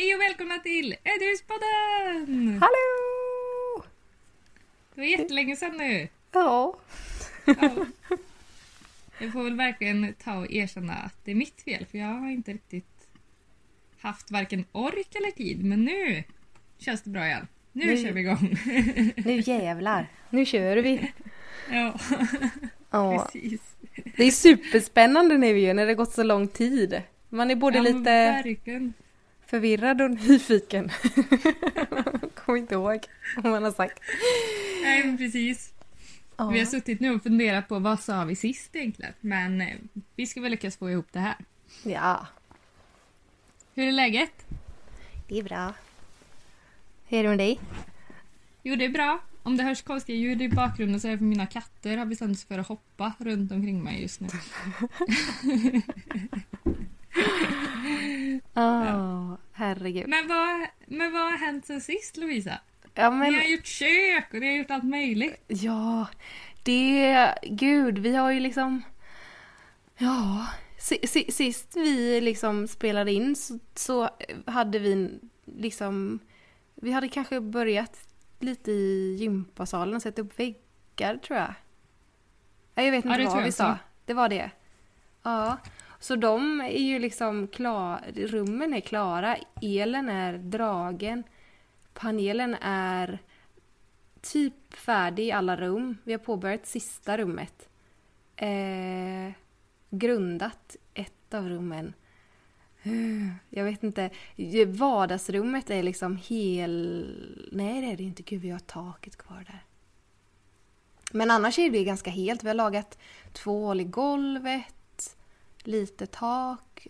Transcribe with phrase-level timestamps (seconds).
[0.00, 2.58] Hej och välkomna till Ödhuspodden!
[2.60, 3.84] Hallå!
[4.94, 6.08] Det var jättelänge sedan nu.
[6.32, 6.76] Ja.
[7.44, 7.70] Ja.
[9.20, 12.30] Jag får väl verkligen ta och erkänna att det är mitt fel för jag har
[12.30, 13.08] inte riktigt
[14.00, 15.64] haft varken ork eller tid.
[15.64, 16.24] Men nu
[16.78, 17.46] känns det bra igen.
[17.72, 18.56] Nu, Nu- kör vi igång.
[19.16, 20.06] Nu jävlar.
[20.30, 21.10] Nu kör vi.
[21.70, 21.98] ja,
[22.90, 23.28] Ja.
[23.32, 23.60] precis.
[24.16, 27.02] Det är superspännande nu ju när det gått så lång tid.
[27.28, 28.92] Man är både ja, lite Verkligen.
[29.50, 30.90] Förvirrad och nyfiken.
[32.34, 32.98] Kommer inte ihåg
[33.36, 34.00] vad man har sagt.
[34.82, 35.72] Nej, men precis.
[36.36, 36.48] Ja.
[36.50, 39.12] Vi har suttit nu och funderat på vad sa vi sist egentligen.
[39.20, 39.76] Men eh,
[40.16, 41.36] vi ska väl lyckas få ihop det här.
[41.82, 42.26] ja,
[43.74, 44.32] Hur är läget?
[45.28, 45.74] det är bra.
[47.06, 47.60] Hur är det med dig?
[48.62, 49.20] Jo, det är bra.
[49.42, 52.38] Om det hörs konstiga ljud i bakgrunden så är det för mina katter har bestämt
[52.38, 54.28] sig för att hoppa runt omkring mig just nu.
[58.60, 60.08] Åh, herregud.
[60.08, 62.58] Men vad, men vad har hänt sen sist Lovisa?
[62.94, 65.44] Ja, Ni men har gjort kök och ni har gjort allt möjligt.
[65.48, 66.06] Ja,
[66.62, 67.34] det...
[67.42, 68.82] Gud, vi har ju liksom...
[69.98, 70.46] Ja,
[70.78, 74.10] si- si- sist vi liksom spelade in så, så
[74.46, 76.18] hade vi liksom...
[76.74, 77.98] Vi hade kanske börjat
[78.38, 81.54] lite i gympasalen och sätta upp väggar tror jag.
[82.74, 83.78] Nej, Jag vet Ja, inte tror vad vi sa.
[84.04, 84.50] Det var det.
[85.22, 85.56] Ja.
[86.00, 91.24] Så de är ju liksom klara, rummen är klara, elen är dragen,
[91.94, 93.18] panelen är
[94.20, 95.98] typ färdig i alla rum.
[96.04, 97.68] Vi har påbörjat sista rummet.
[98.36, 99.32] Eh,
[99.90, 101.94] grundat ett av rummen.
[102.82, 104.10] Eh, jag vet inte.
[104.66, 107.48] Vardagsrummet är liksom hel...
[107.52, 108.22] Nej, det är det inte.
[108.22, 109.64] Gud, vi har taket kvar där.
[111.12, 112.44] Men annars är det ganska helt.
[112.44, 112.98] Vi har lagat
[113.32, 114.74] två hål i golvet,
[115.66, 116.86] lite tak,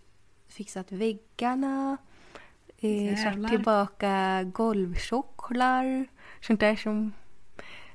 [0.49, 1.97] fixat väggarna,
[2.79, 3.49] eh, Jävlar.
[3.49, 6.07] tillbaka golvtjocklar.
[6.41, 7.13] Sånt där som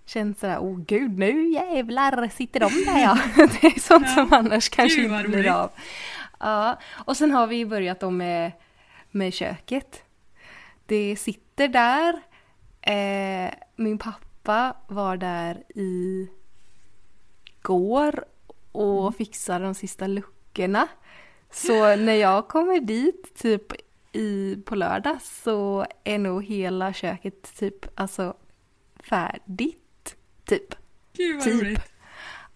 [0.05, 3.17] känns sådär, åh gud nu jävlar sitter de där ja.
[3.61, 4.13] Det är sånt Ja.
[4.15, 5.71] som annars kanske Gud, inte blir av.
[6.39, 8.51] Ja, och sen har vi börjat då med,
[9.11, 10.03] med köket.
[10.85, 12.21] Det sitter där.
[12.81, 16.29] Eh, min pappa var där i
[17.61, 18.25] går
[18.71, 19.13] och Mm.
[19.13, 20.34] fixade de sista luckorna.
[21.51, 23.73] Så när jag kommer dit typ
[24.11, 28.33] i, på lördag så är nog hela köket typ alltså
[29.03, 30.15] färdigt.
[30.45, 30.75] Typ.
[31.13, 31.61] Gud vad Typ.
[31.63, 31.91] roligt.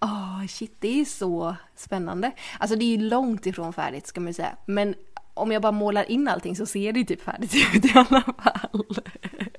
[0.01, 2.31] Åh shit, det är så spännande.
[2.59, 4.55] Alltså det är ju långt ifrån färdigt ska man ju säga.
[4.66, 4.95] Men
[5.33, 8.21] om jag bara målar in allting så ser det ju typ färdigt ut i alla
[8.21, 8.85] fall.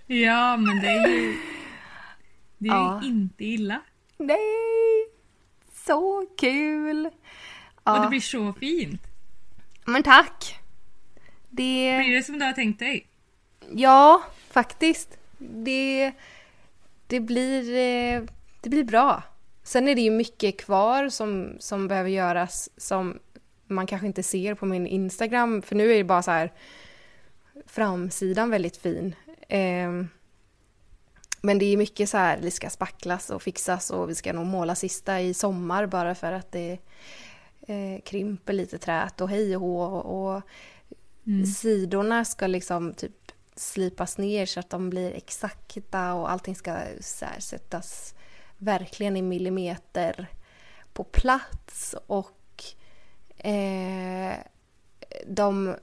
[0.06, 1.36] Ja, men det är ju...
[2.58, 3.00] Det är Ja.
[3.04, 3.80] inte illa.
[4.18, 5.06] Nej!
[5.86, 7.10] Så kul!
[7.82, 9.02] Och Ja, det blir så fint.
[9.84, 10.58] men tack!
[11.48, 11.98] Det...
[11.98, 13.06] Blir det som du har tänkt dig?
[13.72, 15.18] Ja, faktiskt.
[15.38, 16.12] Det,
[17.06, 18.22] det, blir, eh,
[18.60, 19.22] det blir bra.
[19.62, 23.18] Sen är det ju mycket kvar som, som behöver göras som
[23.66, 25.62] man kanske inte ser på min Instagram.
[25.62, 26.52] För nu är det bara så här
[27.66, 29.14] framsidan väldigt fin.
[29.48, 30.08] Ehm,
[31.40, 34.46] men det är mycket så här, det ska spacklas och fixas och vi ska nog
[34.46, 36.78] måla sista i sommar bara för att det
[37.70, 39.82] eh, krymper lite trät och hej och hå.
[39.84, 40.42] Och,
[41.26, 41.46] Mm.
[41.46, 47.24] sidorna ska liksom typ slipas ner så att de blir exakta och allting ska så
[47.24, 48.14] här sättas
[48.58, 50.26] verkligen i millimeter
[50.92, 52.64] på plats och
[53.36, 54.34] eh,
[55.26, 55.76] de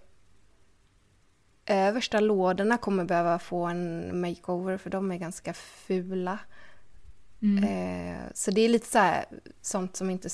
[1.65, 6.39] översta lådorna kommer behöva få en makeover för de är ganska fula.
[7.41, 7.63] Mm.
[7.63, 9.25] Eh, så det är lite så här,
[9.61, 10.29] sånt som inte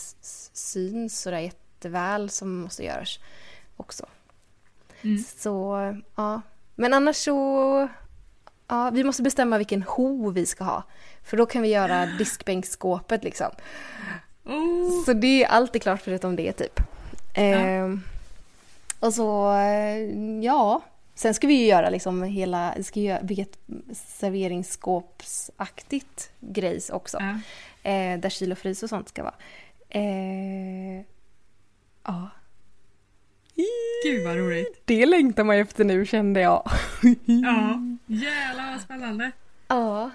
[0.54, 3.20] syns så där jätteväl som måste göras
[3.78, 4.06] också.
[5.02, 5.24] Mm.
[5.38, 5.78] Så
[6.16, 6.42] ja,
[6.76, 7.88] men annars så...
[8.68, 10.84] Ja, vi måste bestämma vilken ho vi ska ha.
[11.24, 13.52] För då kan vi göra diskbänkskåpet liksom.
[14.44, 15.04] Oh.
[15.06, 16.80] Så det är alltid klart förutom det typ.
[17.34, 18.02] Ehm,
[19.00, 20.82] och så, eh, ja.
[21.16, 23.58] Sen ska vi ju göra liksom hela, vi ska bygga ett
[23.94, 27.18] serveringsskåpsaktigt grejs också.
[27.20, 27.40] Ja.
[27.90, 29.36] Eh, där kyl och frys och sånt ska vara.
[29.90, 31.02] Eh,
[32.04, 32.30] ja.
[34.04, 34.82] Gud vad roligt.
[34.86, 36.70] Det längtar man efter nu kände jag.
[37.26, 37.80] Ja.
[38.06, 39.32] Jävlar vad spännande.
[39.68, 40.12] Ja.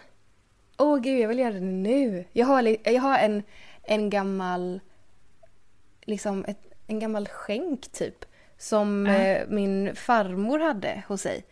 [0.76, 2.24] Åh gud, jag vill göra det nu.
[2.32, 3.42] Jag har, jag har en,
[3.82, 4.80] en gammal,
[6.02, 8.24] liksom ett, en gammal skänk typ.
[8.58, 11.44] Som eh, min farmor hade hos sig.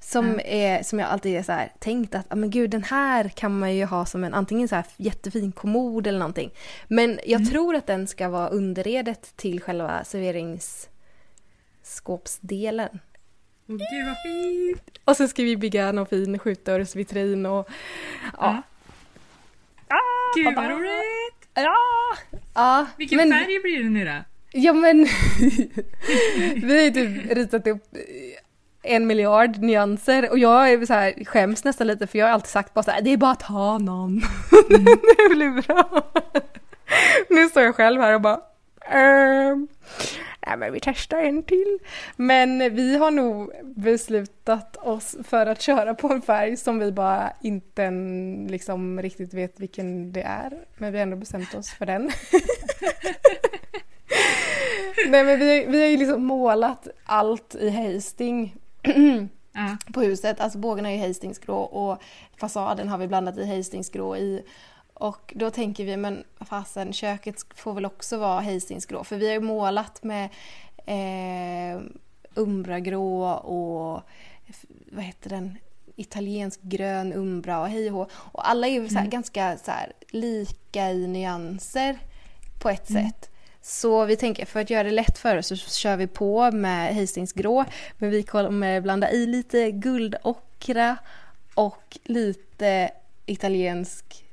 [0.00, 0.40] Som, Ja.
[0.40, 3.58] är, som jag alltid är så här, tänkt att ah, men gud, den här kan
[3.58, 6.50] man ju ha som en antingen så här jättefin kommod eller någonting.
[6.88, 12.98] Men jag tror att den ska vara underredet till själva serveringsskåpsdelen.
[13.68, 14.98] Åh gud vad fint!
[15.04, 17.68] Och så ska vi bygga någon fin skjutdörrsvitrin och...
[18.38, 18.62] Ja.
[20.36, 21.48] Gud vad roligt!
[21.54, 21.76] Ja!
[22.54, 24.24] ja Vilken men, färg blir det nu då?
[24.52, 24.98] Ja men...
[26.62, 27.82] vi har ju typ ritat upp
[28.82, 32.48] en miljard nyanser och jag är så här, skäms nästan lite för jag har alltid
[32.48, 34.22] sagt bara så här, det är bara att ha någon.
[34.70, 34.84] Mm.
[35.16, 36.12] det blir bra.
[37.30, 38.40] nu står jag själv här och bara
[38.90, 39.68] ehm,
[40.46, 41.78] Nej men vi testar en till.
[42.16, 47.32] Men vi har nog beslutat oss för att köra på en färg som vi bara
[47.42, 47.90] inte
[48.48, 50.52] liksom riktigt vet vilken det är.
[50.76, 52.10] Men vi har ändå bestämt oss för den.
[55.10, 58.54] Nej men vi, vi har ju liksom målat allt i Hasting
[59.52, 59.76] Ja.
[59.94, 60.40] på huset.
[60.40, 61.98] Alltså bågarna är ju Hastingsgrå och
[62.36, 64.42] fasaden har vi blandat i Hastingsgrå i.
[64.94, 69.04] Och då tänker vi, men fasen, köket får väl också vara Hastingsgrå.
[69.04, 70.24] För vi har ju målat med
[70.86, 71.80] eh,
[72.34, 74.02] umbragrå och
[74.92, 75.58] vad heter den?
[75.96, 79.10] Italiensk grön umbra och hej och Och alla är ju Mm.
[79.10, 81.98] ganska så här, lika i nyanser
[82.62, 83.04] på ett Mm.
[83.06, 83.30] sätt.
[83.62, 86.94] Så vi tänker, för att göra det lätt för oss så kör vi på med
[86.96, 87.64] Hastingsgrå.
[87.98, 90.96] Men vi kommer blanda i lite guldockra
[91.54, 92.90] och lite
[93.26, 94.24] italiensk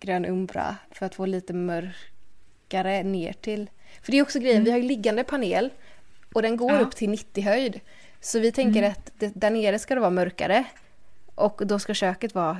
[0.00, 3.70] grön umbra för att få lite mörkare ner till.
[4.02, 5.70] För det är också grejen, vi har ju liggande panel
[6.34, 6.78] och den går Ja.
[6.78, 7.80] upp till 90 höjd.
[8.20, 8.90] Så vi tänker Mm.
[8.92, 10.64] att det, där nere ska det vara mörkare
[11.34, 12.58] och då ska köket vara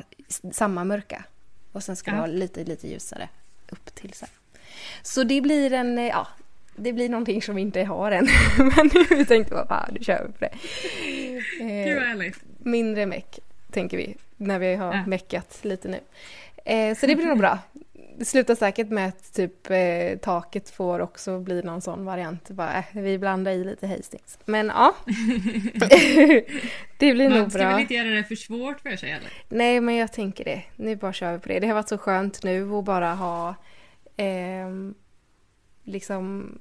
[0.52, 1.24] samma mörka.
[1.72, 2.20] Och sen ska det Ja.
[2.20, 3.28] vara lite, lite ljusare
[3.70, 4.28] upp till sen.
[5.02, 6.26] Så det blir en, eh, ja,
[6.76, 8.28] det blir någonting som vi inte har än.
[8.58, 10.54] Men vi tänkte bara, fan, nu kör vi på det.
[11.58, 12.36] Gud vad Eh, härligt.
[12.58, 13.38] mindre meck,
[13.70, 15.06] tänker vi, när vi har Ja.
[15.06, 15.98] meckat lite nu.
[16.64, 17.58] Eh, så det blir nog bra.
[18.18, 22.50] Det slutar säkert med att typ eh, taket får också bli någon sån variant.
[22.50, 24.38] Bara, eh, vi blandar i lite Hastings.
[24.44, 24.94] Men ja.
[26.98, 27.68] det blir nog Man ska bra.
[27.70, 29.28] väl inte göra det för svårt för sig eller?
[29.48, 30.62] Nej, men jag tänker det.
[30.76, 31.60] Nu bara kör vi på det.
[31.60, 33.54] Det har varit så skönt nu att bara ha
[34.16, 34.94] ehm,
[35.84, 36.58] liksom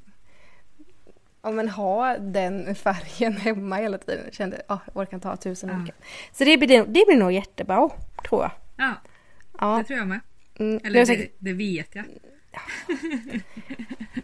[1.46, 4.22] Ja men ha den färgen hemma hela tiden.
[4.26, 5.76] Jag kände, ja, jag orkar inte ha tusen Ja.
[5.78, 5.94] olika.
[6.32, 7.90] Så det blir, det blir nog jättebra,
[8.30, 8.52] tror jag.
[8.78, 8.94] Ja,
[9.60, 10.20] Ja, det tror jag med.
[10.60, 12.06] mm, Eller det, säkert, det vet jag.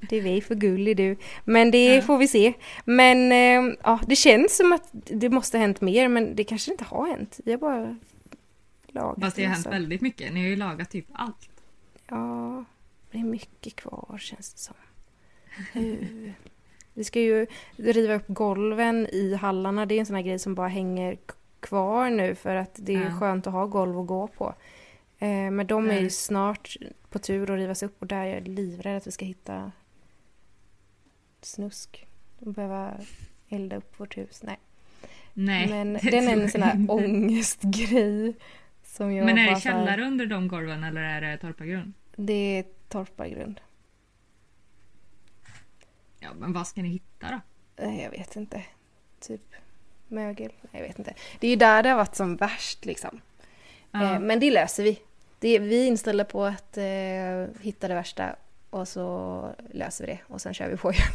[0.10, 1.18] det är vi för gullig du.
[1.44, 2.02] Men det Ja.
[2.02, 2.54] får vi se.
[2.86, 6.72] Men ehm, ja, det känns som att det måste ha hänt mer, men det kanske
[6.72, 7.40] inte har hänt.
[7.46, 7.96] Vi har bara
[8.88, 9.70] lagat Fast det har hänt massa.
[9.70, 10.34] väldigt mycket.
[10.34, 11.50] Ni har ju lagat typ allt.
[12.08, 12.66] Ja,
[13.12, 14.76] det är mycket kvar känns det som.
[15.76, 16.32] Uh.
[16.94, 17.48] Vi ska ju
[17.78, 19.86] riva upp golven i hallarna.
[19.86, 21.18] Det är en sån här grej som bara hänger
[21.60, 23.20] kvar nu för att det är Ja.
[23.20, 24.54] skönt att ha golv att gå på.
[25.20, 26.76] Eh, men de är ju snart
[27.10, 29.72] på tur att rivas upp och där är jag livrädd att vi ska hitta
[31.42, 32.08] snusk.
[32.40, 33.08] De behöver
[33.50, 34.42] elda upp vårt hus.
[34.44, 34.58] Nej.
[35.34, 35.68] Nej.
[35.70, 38.34] men det den är en sån här ångestgrej.
[38.84, 41.94] Som jag Men är det källare under de golven eller är det torpargrund?
[42.16, 43.62] Det är torpargrund.
[46.20, 47.42] Ja, men vad ska ni hitta då?
[47.86, 48.64] Nej, jag vet inte.
[49.20, 49.42] Typ
[50.08, 50.52] mögel?
[50.62, 51.14] Nej, jag vet inte.
[51.40, 53.22] Det är ju där det har varit som värst liksom.
[53.92, 54.14] Ja.
[54.14, 55.00] Eh, men det löser vi.
[55.40, 58.36] Det, vi är inställda på att eh, hitta det värsta
[58.70, 61.08] och så löser vi det och sen kör vi på igen.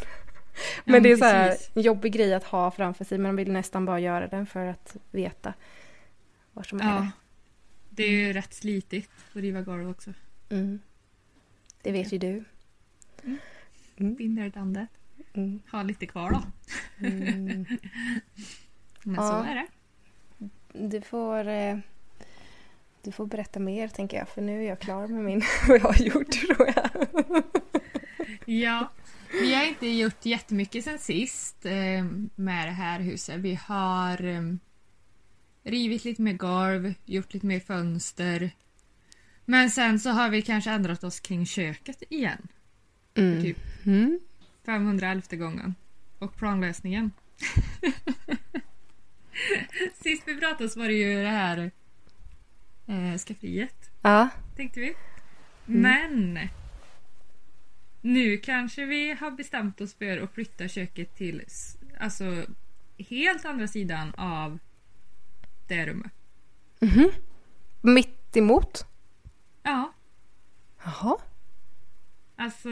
[0.85, 3.37] men Ja, det är så här en jobbig grej att ha framför sig men man
[3.37, 5.55] vill nästan bara göra den för att veta
[6.53, 6.95] vad som är ja.
[6.95, 7.11] det.
[7.91, 10.13] Det är ju rätt slitigt att riva golv också.
[10.51, 10.81] Mm.
[11.85, 12.45] Det vet ju du.
[13.97, 14.15] Mm.
[14.15, 14.89] Binder dandet.
[15.35, 15.61] Mm.
[15.73, 16.43] Ha lite kvar då.
[17.07, 17.67] Mm.
[19.05, 19.23] Men Ja.
[19.31, 19.67] så är det.
[20.89, 21.79] Du får, eh,
[23.03, 25.85] du får berätta mer tänker jag för nu är jag klar med min vad jag
[25.85, 26.91] har gjort tror jag.
[28.47, 28.93] Ja,
[29.33, 33.37] vi har inte gjort jättemycket sen sist eh, med det här huset.
[33.41, 34.43] Vi har eh,
[35.63, 38.51] rivit lite mer golv, gjort lite mer fönster.
[39.45, 42.49] Men sen så har vi kanske ändrat oss kring köket igen.
[43.15, 43.43] Mm.
[43.43, 44.21] Typ Mm.
[44.67, 45.75] 511 gången.
[46.19, 47.11] Och planlösningen.
[50.03, 51.71] Sist vi pratade så var det ju det här
[52.87, 54.29] eh, skafferiet, Ja.
[54.57, 54.95] tänkte vi.
[55.67, 56.39] Men
[58.01, 61.43] nu kanske vi har bestämt oss för att flytta köket till
[62.01, 62.45] alltså
[62.99, 64.59] helt andra sidan av
[65.69, 66.13] det rummet.
[66.81, 67.11] Mhm.
[67.83, 68.87] Mitt emot?
[69.65, 69.93] Ja,
[70.85, 71.17] Jaha.
[72.37, 72.69] alltså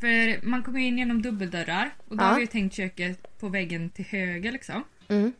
[0.00, 2.28] för man kommer in genom dubbeldörrar och då Ja.
[2.28, 4.84] har vi ju tänkt köket på väggen till höger liksom.
[5.08, 5.32] Mm.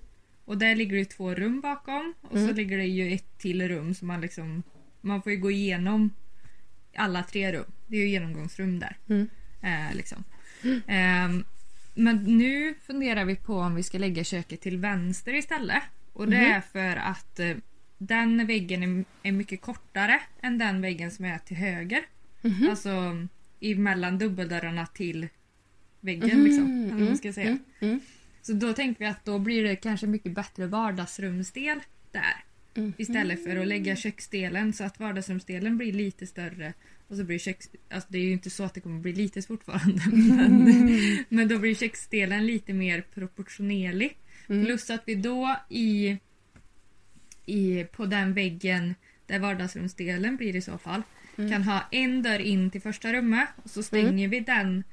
[0.45, 2.55] Och där ligger det två rum bakom och så Mm.
[2.57, 4.63] ligger det ju ett till rum som man liksom
[5.01, 6.11] man får ju gå igenom
[6.97, 7.65] alla tre rum.
[7.87, 8.97] Det är ju genomgångsrum där.
[9.09, 9.29] Mm.
[9.63, 10.25] Eh, liksom.
[10.87, 11.45] Ehm,
[11.95, 15.83] men nu funderar vi på om vi ska lägga köket till vänster istället.
[16.13, 16.53] Och det Mhm.
[16.53, 17.57] är för att eh,
[17.99, 22.03] den väggen är, mycket kortare än den väggen som är till höger.
[22.43, 22.71] Mhm.
[22.71, 23.27] Alltså
[23.61, 25.29] emellan dubbeldörrarna till
[26.01, 26.65] väggen Mhm, liksom.
[26.65, 27.49] Eller vad mm, man ska säga.
[27.49, 28.01] mm, mm.
[28.43, 31.81] Så då tänkte vi att då blir det kanske mycket bättre vardagsrumsdel
[32.13, 32.45] där.
[32.75, 32.93] Mm.
[32.99, 36.73] Istället för att lägga köksdelen så att vardagsrumsdelen blir lite större.
[37.09, 37.69] Och så blir köks...
[37.91, 40.03] Alltså det är ju inte så att det kommer bli litet fortfarande.
[40.13, 44.17] Men, men då blir köksdelen lite mer proportionerlig.
[44.49, 44.65] Mm.
[44.65, 46.19] Plus att vi då i,
[47.49, 48.95] i på den väggen
[49.27, 51.03] där vardagsrumsdelen blir i så fall
[51.39, 51.51] Mm.
[51.51, 54.85] kan ha en dörr in till första rummet och så stänger vi den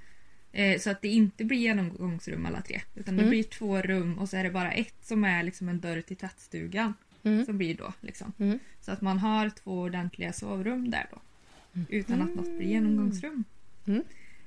[0.52, 2.82] eh, så att det inte blir genomgångsrum alla tre.
[2.96, 3.30] Utan det Mm.
[3.30, 6.18] blir två rum och så är det bara ett som är liksom en dörr till
[6.18, 6.94] tvättstugan.
[7.24, 7.46] Mm.
[7.46, 8.34] Som blir då liksom.
[8.40, 8.60] Mm.
[8.82, 11.22] Så att man har två ordentliga sovrum där då.
[11.90, 13.44] Utan att något blir genomgångsrum.
[13.88, 14.04] Mm.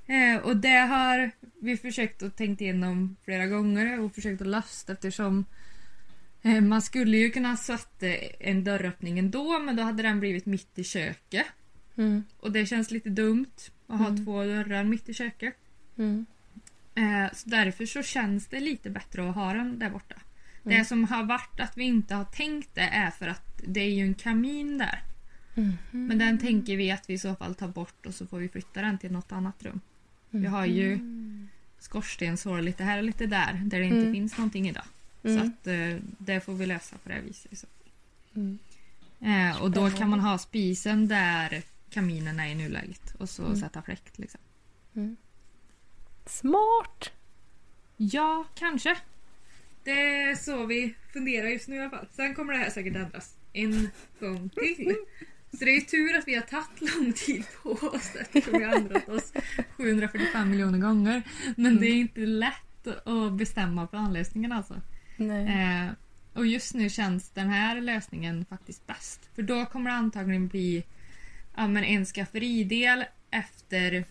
[0.06, 4.92] Eh, och det har vi försökt att tänkt igenom flera gånger och försökt att lösa
[4.92, 5.44] eftersom
[6.60, 8.06] man skulle ju kunna sätta
[8.40, 11.46] en dörröppning ändå men då hade den blivit mitt i köket.
[11.96, 12.24] Mm.
[12.40, 13.46] Och det känns lite dumt
[13.86, 14.24] att ha Mm.
[14.24, 15.54] två dörrar mitt i köket.
[15.98, 16.26] Mm.
[16.94, 20.14] Eh, så därför så känns det lite bättre att ha den där borta.
[20.64, 20.78] Mm.
[20.78, 23.90] Det som har varit att vi inte har tänkt det är för att det är
[23.90, 25.02] ju en kamin där.
[25.56, 25.72] Mm.
[25.90, 28.48] Men den tänker vi att vi i så fall tar bort och så får vi
[28.48, 29.80] flytta den till något annat rum.
[30.30, 31.48] Vi har ju Mm.
[31.80, 34.12] skorstenshål lite här och lite där där det inte Mm.
[34.12, 34.84] finns någonting idag.
[35.28, 35.46] Så Mm.
[35.60, 37.58] att eh, det får vi lösa på det här viset.
[37.58, 37.66] Så.
[38.34, 38.58] Mm.
[39.20, 43.56] Eh, och då kan man ha spisen där kaminen är i nuläget och så Mm.
[43.56, 44.18] sätta fläkt.
[44.18, 44.40] Liksom.
[46.26, 47.10] Smart!
[47.96, 48.96] Ja, kanske.
[49.84, 49.90] Det
[50.22, 52.06] är så vi funderar just nu i alla fall.
[52.12, 54.94] Sen kommer det här säkert ändras en gång till.
[55.50, 58.64] Så det är ju tur att vi har tagit lång tid på oss eftersom vi
[58.64, 59.32] har ändrat oss
[59.76, 61.22] 745 miljoner gånger.
[61.56, 64.80] Men det är inte lätt att bestämma planlösningen alltså.
[65.20, 65.88] Eh,
[66.34, 69.28] och just nu känns den här lösningen faktiskt bäst.
[69.34, 70.84] För då kommer det antagligen bli
[71.56, 74.04] ja, men en skafferidel efter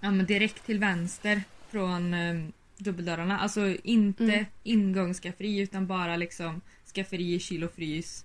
[0.00, 2.44] ja, men direkt till vänster från eh,
[2.78, 3.38] dubbeldörrarna.
[3.38, 4.44] Alltså inte Mm.
[4.62, 6.60] ingångsskafferi utan bara liksom
[6.94, 8.24] skafferi, kyl och frys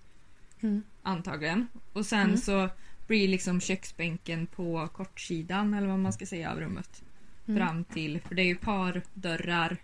[0.61, 0.83] Mm.
[1.03, 1.67] antagligen.
[1.93, 2.37] Och sen Mm.
[2.37, 2.69] så
[3.07, 7.03] blir liksom köksbänken på kortsidan eller vad man ska säga av rummet.
[7.47, 7.59] Mm.
[7.59, 9.77] Fram till, för det är ju par dörrar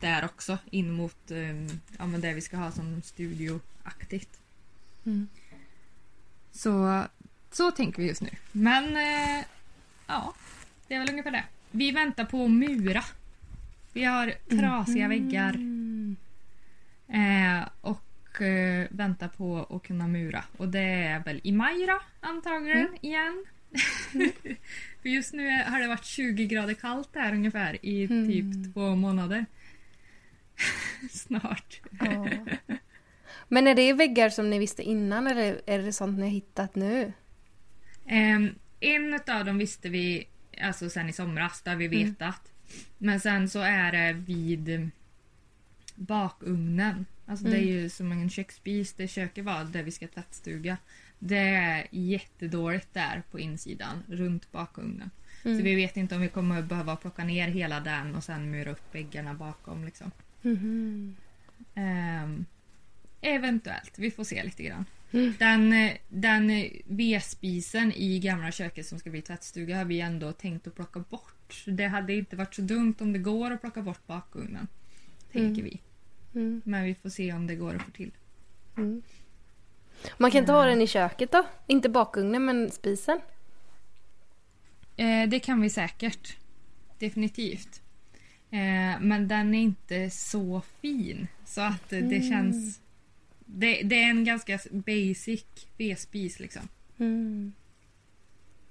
[0.00, 4.38] där också in mot um, ja, men det vi ska ha som studioaktigt.
[5.06, 5.28] Mm.
[6.52, 7.04] Så,
[7.50, 8.30] så tänker vi just nu.
[8.52, 9.44] Men eh,
[10.06, 10.34] ja,
[10.88, 11.44] det är väl ungefär det.
[11.70, 13.04] Vi väntar på att mura.
[13.92, 16.16] Vi har trasiga väggar Mm.
[17.08, 20.44] eh, och eh, väntar på att kunna mura.
[20.56, 23.44] Och det är väl i maj då, antagligen igen.
[25.02, 28.28] För just nu har det varit 20 grader kallt här ungefär i Mm.
[28.28, 29.46] typ två månader.
[31.10, 31.80] Snart.
[32.00, 32.28] Ja.
[33.48, 36.74] Men är det väggar som ni visste innan eller är det sånt ni har hittat
[36.74, 37.12] nu?
[38.06, 40.28] Ehm, en av dem visste vi
[40.62, 41.98] alltså sen i somras, där vi Mm.
[42.08, 42.52] vetat.
[42.98, 44.90] Men sen så är det vid
[45.94, 47.06] bakugnen.
[47.26, 47.74] Alltså det är Mm.
[47.74, 50.76] ju som en köksspis där köket var, där vi ska tvättstuga.
[51.18, 55.10] Det är jättedåligt där på insidan, runt bakugnen.
[55.44, 55.58] Mm.
[55.58, 58.70] Så vi vet inte om vi kommer behöva plocka ner hela den och sen mura
[58.70, 59.84] upp väggarna bakom.
[59.84, 60.10] Liksom.
[60.42, 61.16] Mhm.
[61.74, 62.44] Ehm,
[63.20, 64.84] eventuellt, vi får se lite grann.
[65.12, 65.34] Mm.
[65.38, 70.74] Den, den vedspisen i gamla köket som ska bli tvättstuga har vi ändå tänkt att
[70.74, 71.64] plocka bort.
[71.66, 74.68] Det hade inte varit så dumt om det går att plocka bort bakugnen.
[75.32, 75.64] Tänker Mm.
[75.64, 75.80] vi.
[76.40, 76.62] Mm.
[76.64, 78.10] Men vi får se om det går att få till.
[78.76, 79.02] Mm.
[80.18, 81.46] Man kan inte ha den i köket då?
[81.66, 83.20] Inte bakugnen men spisen?
[84.96, 86.36] Eh, det kan vi säkert.
[86.98, 87.80] Definitivt.
[88.50, 91.26] Eh, men den är inte så fin.
[91.44, 92.28] Så att det Mm.
[92.28, 92.80] känns...
[93.46, 95.44] Det, det är en ganska basic
[95.78, 96.68] vedspis liksom.
[96.98, 97.52] Mm.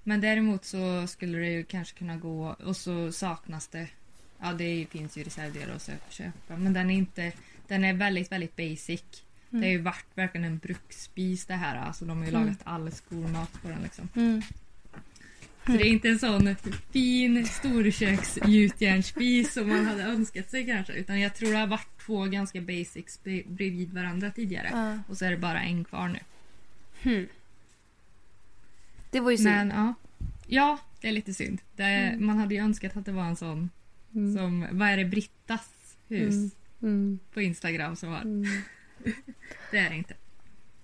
[0.03, 3.87] Men däremot så skulle det ju kanske kunna gå och så saknas det.
[4.41, 6.57] Ja, det finns ju reservdelar att köpa.
[6.57, 7.31] Men den är inte...
[7.67, 9.03] Den är väldigt, väldigt basic.
[9.49, 11.75] Det har ju varit verkligen en bruksspis det här.
[11.77, 12.41] Alltså de har ju Mm.
[12.43, 14.09] lagat all skolmat på den liksom.
[15.65, 16.55] Så det är inte en sån
[16.91, 20.93] fin storköksgjutjärnsspis som man hade önskat sig kanske.
[20.93, 24.69] Utan jag tror det har varit två ganska basics bre- bredvid varandra tidigare.
[24.71, 24.99] Ja.
[25.07, 26.19] Och så är det bara en kvar nu.
[27.03, 27.27] Hmm.
[29.11, 29.49] Det var ju synd.
[29.49, 29.93] Men ja.
[30.47, 31.61] Ja, det är lite synd.
[31.75, 32.25] Det, Mm.
[32.25, 33.69] Man hade ju önskat att det var en sån
[34.15, 34.35] Mm.
[34.35, 36.51] som, vad är det, Brittas hus Mm.
[36.81, 37.19] Mm.
[37.33, 38.21] på Instagram som var.
[38.21, 38.45] Mm.
[39.71, 40.13] Det är det inte.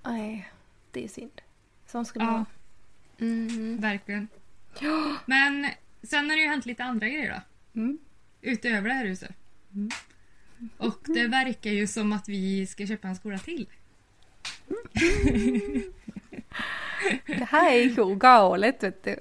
[0.06, 0.52] Nej,
[0.92, 1.42] det är synd.
[1.88, 2.46] Sånt ska det Ja, vara.
[3.20, 3.82] Mm.
[5.26, 5.68] Men
[6.04, 7.30] sen har det ju hänt lite andra grejer
[7.74, 7.80] då.
[7.82, 7.98] Mm.
[8.42, 9.32] utöver det här huset.
[10.78, 13.68] Och det verkar ju som att vi ska köpa en skola till.
[17.26, 19.16] Det här är ju galet vet du.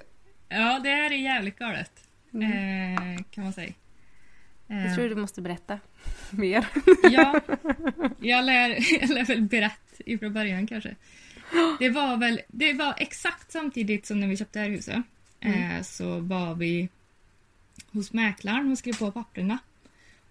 [0.49, 1.91] Ja, det här är jävligt galet.
[2.33, 3.73] Eh, kan man säga.
[4.67, 5.79] Jag Eh, tror du måste berätta
[6.29, 6.65] mer.
[7.11, 7.41] Ja,
[8.19, 8.69] jag lär,
[9.01, 10.95] jag lär väl berätta ifrån början kanske.
[11.79, 14.97] Det var väl det var exakt samtidigt som när vi köpte det här huset.
[15.41, 15.71] Mm.
[15.71, 16.89] Eh, så var vi
[17.91, 19.57] hos mäklaren och skrev på papperna.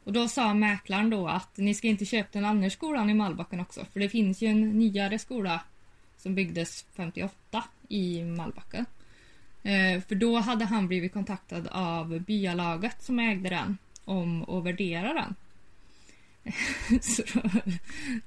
[0.04, 3.60] Och då sa mäklaren då att ni ska inte köpa den andra skolan i Malbacken
[3.60, 3.84] också.
[3.92, 5.60] För det finns ju en nyare skola
[6.16, 8.86] som byggdes 58 i Malbacken.
[9.62, 15.14] Eh, för då hade han blivit kontaktad av byalaget som ägde den om att värdera
[15.14, 15.34] den.
[17.00, 17.50] Så då,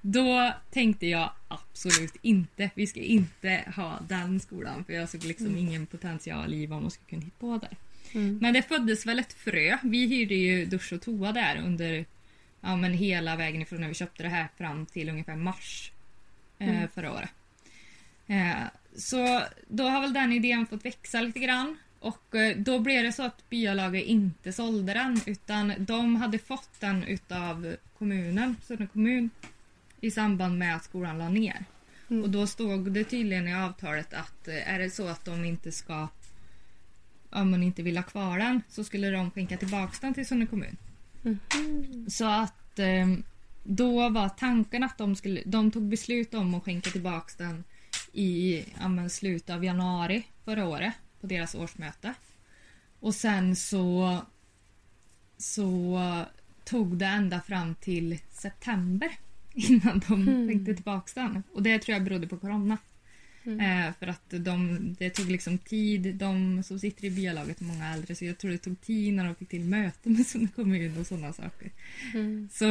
[0.02, 2.70] då tänkte jag absolut inte.
[2.76, 6.92] Vi ska inte ha den skolan för jag såg liksom ingen potential i vad man
[6.92, 7.78] skulle kunna hitta på där.
[8.14, 8.38] Mm.
[8.42, 9.78] Men det föddes väl ett frö.
[9.84, 12.06] Vi hyrde ju dusch och toa där under
[12.62, 15.92] ja, men hela vägen ifrån när vi köpte det här fram till ungefär mars
[16.60, 17.30] eh, förra året.
[18.28, 18.64] Eh,
[18.96, 21.78] så då har väl den idén fått växa lite grann.
[22.04, 26.80] Och eh, då blev det så att byalaget inte sålde den utan de hade fått
[26.80, 29.30] den utav kommunen, Sunne kommun,
[30.02, 31.66] i samband med att skolan la ner.
[32.10, 32.24] Mm.
[32.24, 35.72] Och då stod det tydligen i avtalet att eh, är det så att de inte
[35.72, 36.08] ska
[37.30, 40.46] om man inte vill ha kvar den så skulle de skänka tillbaka den till Sunne
[40.46, 40.78] kommun.
[41.22, 42.10] Mhm.
[42.10, 43.08] Så att eh,
[43.64, 47.64] då var tanken att de skulle, de tog beslut om att skänka tillbaka den
[48.14, 52.14] i ja, slutet av januari förra året på deras årsmöte.
[53.00, 54.22] Och sen så
[55.38, 56.00] så
[56.64, 59.10] tog det ända fram till september
[59.54, 60.66] innan de Mm.
[60.66, 61.44] tillbaka den.
[61.54, 62.78] Och det tror jag berodde på corona.
[63.44, 63.60] Mm.
[63.88, 66.16] Eh, för att de, det tog liksom tid.
[66.16, 69.26] De som sitter i byalaget är många äldre så jag tror det tog tid när
[69.26, 71.72] de fick till möte med Sunne kommun och sådana saker.
[72.14, 72.50] Mm.
[72.52, 72.68] Så,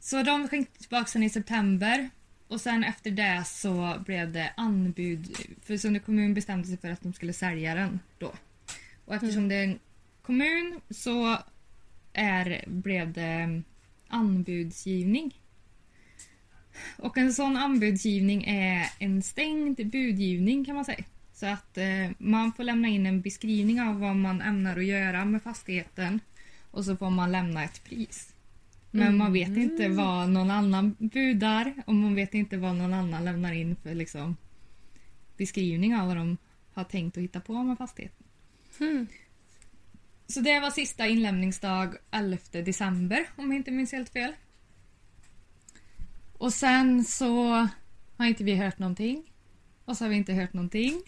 [0.00, 2.10] så de skänkte tillbaka den i september.
[2.50, 5.36] Och sen efter det så blev det anbud.
[5.62, 8.32] För Sunne kommun bestämde sig för att de skulle sälja den då.
[9.04, 9.78] Och eftersom det är en
[10.22, 11.38] kommun så
[12.12, 13.62] är, blev det
[14.08, 15.40] anbudsgivning.
[16.96, 21.04] Och en sån anbudsgivning är en stängd budgivning kan man säga.
[21.32, 25.24] Så att eh, man får lämna in en beskrivning av vad man ämnar att göra
[25.24, 26.20] med fastigheten
[26.70, 28.34] och så får man lämna ett pris.
[28.90, 33.24] Men man vet inte vad någon annan budar och man vet inte vad någon annan
[33.24, 34.36] lämnar in för liksom,
[35.36, 36.36] beskrivning av vad de
[36.72, 38.26] har tänkt att hitta på med fastigheten.
[38.80, 39.06] Mm.
[40.26, 44.32] Så det var sista inlämningsdag 11 december om jag inte minns helt fel.
[46.32, 47.68] Och sen så
[48.16, 49.32] har inte vi hört någonting.
[49.84, 51.02] Och så har vi inte hört någonting.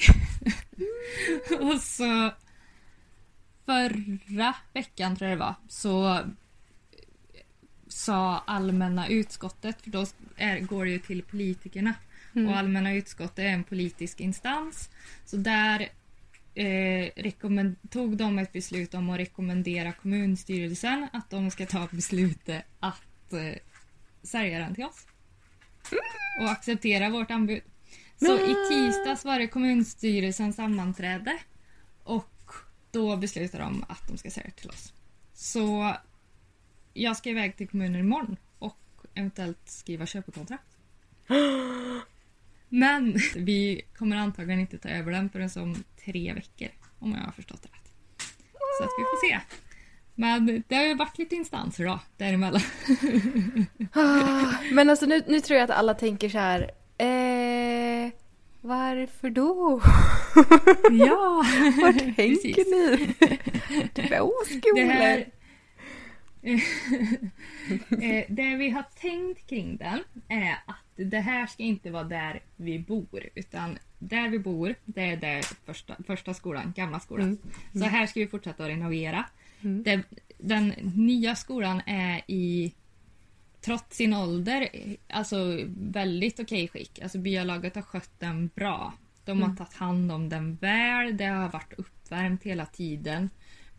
[1.61, 2.31] och så
[3.67, 6.21] förra veckan tror jag det var så
[7.93, 11.95] sa allmänna utskottet, för då är, går det ju till politikerna.
[12.35, 12.49] Mm.
[12.49, 14.91] Och allmänna utskottet är en politisk instans.
[15.25, 15.89] Så där
[16.55, 17.33] eh,
[17.91, 23.59] tog de ett beslut om att rekommendera kommunstyrelsen att de ska ta beslutet att eh,
[24.23, 25.07] sälja den till oss.
[26.41, 27.63] Och acceptera vårt anbud.
[28.17, 31.39] Så i tisdags var det kommunstyrelsens sammanträde
[32.05, 32.53] och
[32.91, 34.93] då beslutade de att de ska sälja till oss.
[35.35, 35.97] Så
[36.93, 38.79] jag ska iväg till kommunen imorgon och
[39.15, 40.77] eventuellt skriva köpekontrakt.
[42.69, 47.33] Men vi kommer antagligen inte ta över den förrän om tre veckor om jag har
[47.33, 47.93] förstått rätt.
[48.79, 49.41] Så att vi får se.
[50.15, 52.61] Men det har ju varit lite instanser då däremellan.
[53.93, 56.71] Ah, Men alltså nu, nu tror jag att alla tänker så här.
[56.99, 58.11] Eh,
[58.61, 59.81] varför då?
[60.91, 61.45] Ja!
[61.83, 63.15] Vad tänker ni?
[63.95, 65.25] Två skolor?
[66.43, 66.51] Det.
[67.91, 72.41] Eh, det vi har tänkt kring den är att det här ska inte vara där
[72.57, 77.27] vi bor utan där vi bor, det är där första, första skolan, gamla skolan.
[77.27, 77.39] Mm.
[77.73, 79.25] Så här ska vi fortsätta att renovera.
[79.61, 79.83] Mm.
[79.83, 80.03] Det,
[80.39, 82.73] den nya skolan är i
[83.61, 84.69] trots sin ålder
[85.09, 85.37] alltså
[85.77, 86.99] väldigt okej skick.
[87.03, 88.93] Alltså byalaget har skött den bra.
[89.25, 89.57] De har Mm.
[89.57, 91.17] tagit hand om den väl.
[91.17, 93.31] Det har varit uppvärmt hela tiden.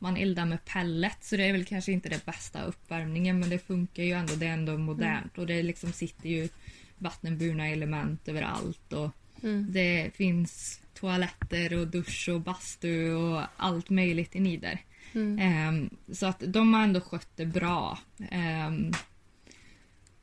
[0.04, 3.60] Man eldar med pellet så det är väl kanske inte det bästa uppvärmningen men det
[3.60, 4.36] funkar ju ändå.
[4.36, 6.50] Det är ändå modernt och det liksom sitter ju
[6.98, 9.12] vattenburna element överallt och
[9.44, 9.68] Mm.
[9.70, 14.80] det finns toaletter och dusch och bastu och allt möjligt i Nider.
[15.14, 15.40] Mm.
[15.40, 18.00] Ehm, så att de har ändå skött det bra.
[18.32, 18.92] Ehm,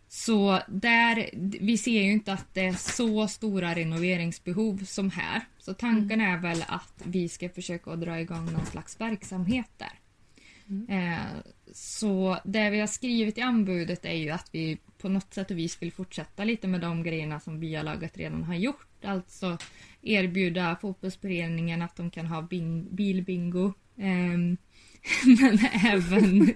[0.08, 5.40] så där, vi ser ju inte att det är så stora renoveringsbehov som här.
[5.70, 9.92] Så tanken är väl att vi ska försöka dra igång någon slags verksamhet där.
[10.88, 11.36] Eh,
[11.72, 15.58] så det vi har skrivit i anbudet är ju att vi på något sätt och
[15.58, 19.04] vis vill fortsätta lite med de grejerna som byalaget redan har gjort.
[19.04, 19.58] Alltså
[20.02, 23.72] erbjuda fotbollsföreningen att de kan ha bing, bilbingo.
[23.96, 24.56] Ehm,
[25.40, 26.54] men även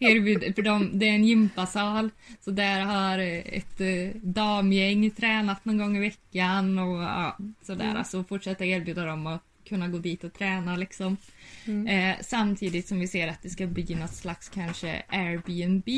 [0.00, 2.10] erbjuda, för de, det är en gympasal
[2.40, 7.84] så där har ett eh, damgäng tränat någon gång i veckan och ja, sådär.
[7.84, 7.96] Mm.
[7.96, 11.16] Alltså fortsätta erbjuda dem att kunna gå dit och träna liksom.
[11.64, 11.86] Mm.
[11.86, 15.88] Eh, samtidigt som vi ser att det ska bli något slags kanske Airbnb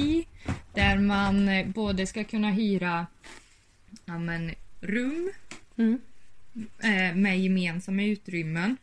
[0.75, 3.07] där man eh, både ska kunna hyra
[4.05, 5.31] ja, men, rum
[5.81, 6.01] Mm.
[6.83, 8.77] eh, med gemensamma utrymmen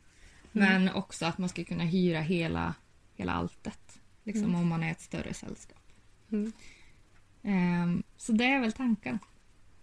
[0.51, 2.73] men också att man ska kunna hyra hela,
[3.17, 5.91] hela alltet liksom, om man är ett större sällskap.
[6.31, 6.51] Mm.
[7.43, 9.19] Ehm, så det är väl tanken.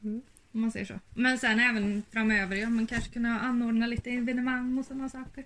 [0.03, 0.23] Mm.
[0.53, 1.01] Om man säger så.
[1.14, 5.44] Men sen även framöver, ja man kanske kunna anordna lite evenemang och sådana saker.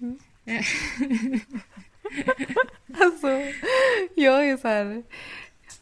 [0.00, 0.18] Mm.
[0.44, 0.64] Eh,
[3.00, 3.28] Alltså,
[4.14, 5.02] jag är så här...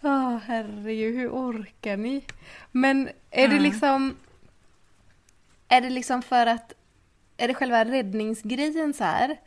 [0.03, 2.25] Åh, herregud, hur orkar ni?
[2.73, 4.17] Men är det liksom...
[5.69, 6.73] Är det liksom för att...
[7.37, 9.41] Är det själva räddningsgrejen så här?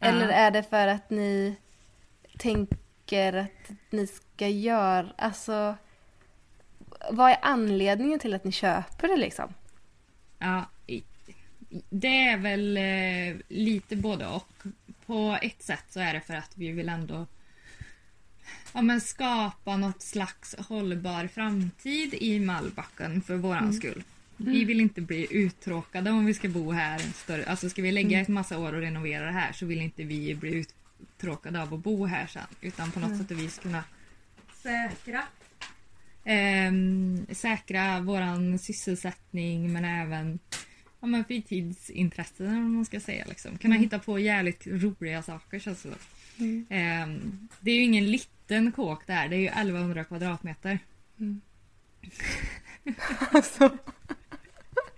[0.00, 1.56] Eller är det för att ni
[2.38, 5.08] tänker att ni ska göra...
[5.16, 5.76] Alltså...
[7.10, 9.54] Vad är anledningen till att ni köper det liksom?
[10.38, 10.64] Ja,
[11.90, 14.62] det är väl eh, lite både och.
[15.06, 17.26] På ett sätt så är det för att vi vill ändå
[18.72, 24.02] ja, men skapa något slags hållbar framtid i Malbacken för våran skull.
[24.38, 26.98] Vi vill inte bli uttråkade om vi ska bo här.
[26.98, 30.04] Större, alltså ska vi lägga ett massa år och renovera det här så vill inte
[30.04, 30.66] vi bli
[31.00, 32.42] uttråkade av att bo här sen.
[32.60, 33.84] Utan på något sätt och vis kunna
[34.62, 35.22] säkra
[36.30, 40.38] Ehm, säkra våran sysselsättning men även
[41.00, 43.24] ja, men fritidsintressen om man ska säga.
[43.28, 43.58] Liksom.
[43.58, 46.66] Kunna hitta på jävligt roliga saker känns det som.
[46.68, 50.78] Ehm, Det är ju ingen liten kåk det här, det är ju 1100 kvadratmeter.
[53.32, 53.78] Alltså...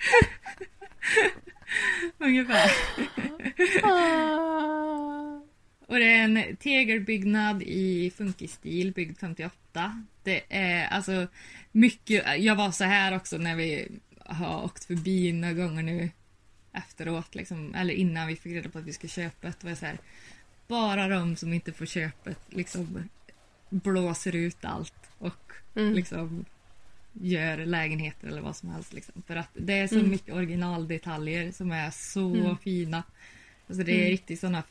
[2.19, 2.71] Ungefär.
[3.83, 5.41] Ah.
[5.87, 10.05] Och det är en tegelbyggnad i funkisstil, byggd 58.
[10.23, 11.27] Det är alltså
[11.73, 13.89] mycket, jag var så här också när vi
[14.25, 16.11] har åkt förbi några gånger nu
[16.73, 19.65] efteråt, liksom, eller innan vi fick reda på att vi skulle köpa det.
[19.65, 19.99] var så här,
[20.69, 23.09] bara de som inte får köpet liksom
[23.71, 25.35] blåser ut allt och
[25.75, 25.95] Mm.
[25.95, 26.45] liksom
[27.13, 28.93] gör lägenheter eller vad som helst.
[28.93, 29.23] Liksom.
[29.27, 30.11] För att det är så Mm.
[30.11, 32.57] mycket originaldetaljer som är så Mm.
[32.59, 33.03] fina.
[33.69, 34.11] Alltså det är Mm.
[34.11, 34.63] riktigt sådana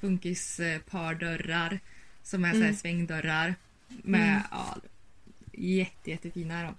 [0.00, 1.80] funkis-pardörrar
[2.22, 2.76] som är så här Mm.
[2.76, 3.54] svängdörrar.
[3.88, 4.42] Med, Mm.
[4.50, 4.76] ja,
[5.52, 6.74] jätte, jättefina är de.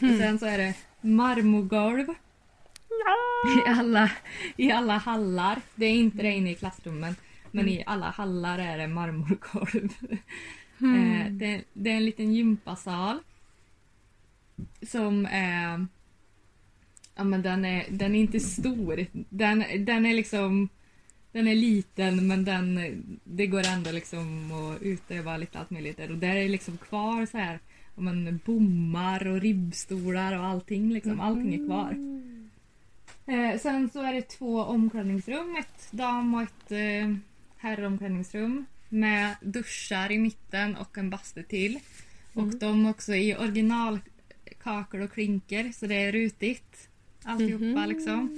[0.00, 0.14] Mm.
[0.14, 2.06] Och sen så är det marmorgolv
[3.66, 4.10] i alla,
[4.56, 5.60] i alla hallar.
[5.74, 7.16] Det är inte det inne i klassrummen.
[7.50, 9.88] Men i alla hallar är det marmorgolv.
[10.80, 13.18] Eh, det, det är en liten gympasal.
[14.82, 15.86] Som är...
[17.14, 19.06] Ja men den är, den är inte stor.
[19.12, 20.68] Den, den är liksom...
[21.32, 22.80] Den är liten men den,
[23.24, 25.98] det går ändå liksom att utöva lite allt möjligt.
[26.10, 27.58] Och där är liksom kvar så här
[27.96, 31.20] men, bommar och ribbstolar och allting liksom.
[31.20, 31.96] Allting är kvar.
[33.26, 35.56] Eh, sen så är det två omklädningsrum.
[35.56, 37.16] Ett dam och ett eh,
[37.56, 38.66] herromklädningsrum.
[38.88, 41.78] Med duschar i mitten och en bastu till.
[42.34, 43.98] Och de också i original
[44.66, 46.88] kakel och klinker så det är rutigt.
[47.24, 47.88] Alltihopa Mhm.
[47.88, 48.30] liksom.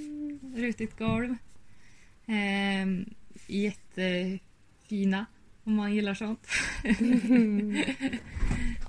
[0.57, 1.35] Rutigt golv.
[2.27, 3.05] Ehm,
[3.47, 5.27] jättefina
[5.65, 6.47] om man gillar sånt.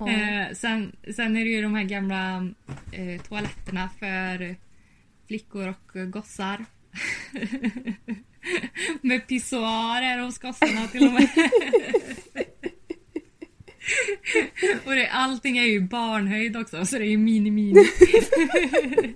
[0.00, 0.08] Ja.
[0.10, 2.48] Eh, sen, sen är det ju de här gamla
[2.92, 4.56] eh, toaletterna för
[5.26, 6.64] flickor och gossar.
[9.02, 11.28] med pissoarer hos gossarna till och med.
[14.84, 17.84] och det, allting är ju barnhöjd också så det är ju mini-mini.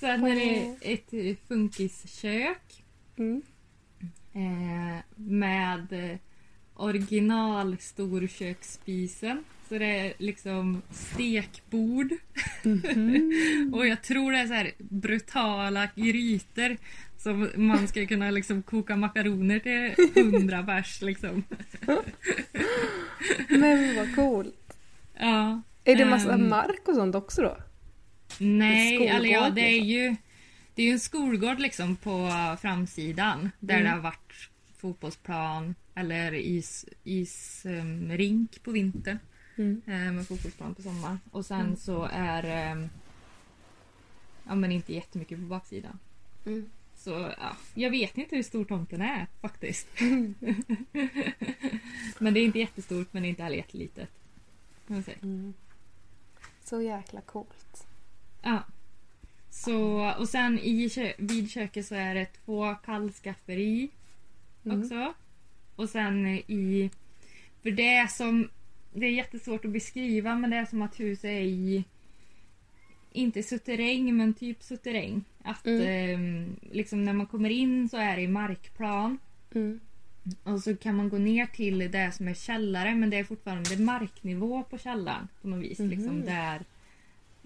[0.00, 2.84] sen är det ett funkiskök.
[3.18, 3.42] Mm.
[4.34, 6.18] Eh, med
[6.74, 9.44] original storköksspisen.
[9.68, 12.12] Så det är liksom stekbord.
[13.72, 16.76] och jag tror det är så brutala grytor
[17.22, 19.94] som man ska kunna liksom koka makaroner till
[20.32, 21.44] hundra bärs liksom.
[23.48, 24.78] Men vad coolt.
[25.18, 25.62] Ja.
[25.84, 27.56] Är det massa Ehm, mark och sånt också då?
[28.38, 29.88] Nej, eller ja, det är liksom.
[29.88, 30.16] ju
[30.74, 32.30] det är ju en skolgård liksom på
[32.60, 33.84] framsidan där Mm.
[33.84, 39.18] det har varit fotbollsplan eller is, isrink på vintern
[39.56, 39.82] Mm.
[39.86, 41.20] eh, med fotbollsplan på sommaren.
[41.30, 41.76] Och sen Mm.
[41.76, 42.86] så är eh,
[44.48, 45.98] ja men inte jättemycket på baksidan.
[46.46, 46.70] Mm.
[47.04, 47.10] Så
[47.40, 49.88] ja, jag vet inte hur stor tomten är faktiskt.
[52.18, 54.10] men det är inte jättestort men det är inte heller jättelitet.
[55.22, 55.54] Mm.
[56.64, 57.86] Så jäkla coolt.
[58.42, 58.62] Ja.
[59.50, 63.90] Så, och sen i kö- vid köket så är det två kallskafferi
[64.64, 64.80] Mm.
[64.80, 65.14] också.
[65.76, 66.90] Och sen i...
[67.62, 68.48] För det är som...
[68.92, 71.84] Det är jättesvårt att beskriva men det är som att huset är i...
[73.12, 75.24] Inte suterräng men typ suterräng.
[75.44, 75.82] Att Mm.
[75.88, 79.18] ehm, liksom när man kommer in så är det i markplan.
[79.54, 79.80] Mm.
[80.42, 83.76] Och så kan man gå ner till det som är källare men det är fortfarande
[83.76, 85.78] marknivå på källaren på något vis.
[85.78, 85.88] Mhm.
[85.90, 86.60] Liksom där,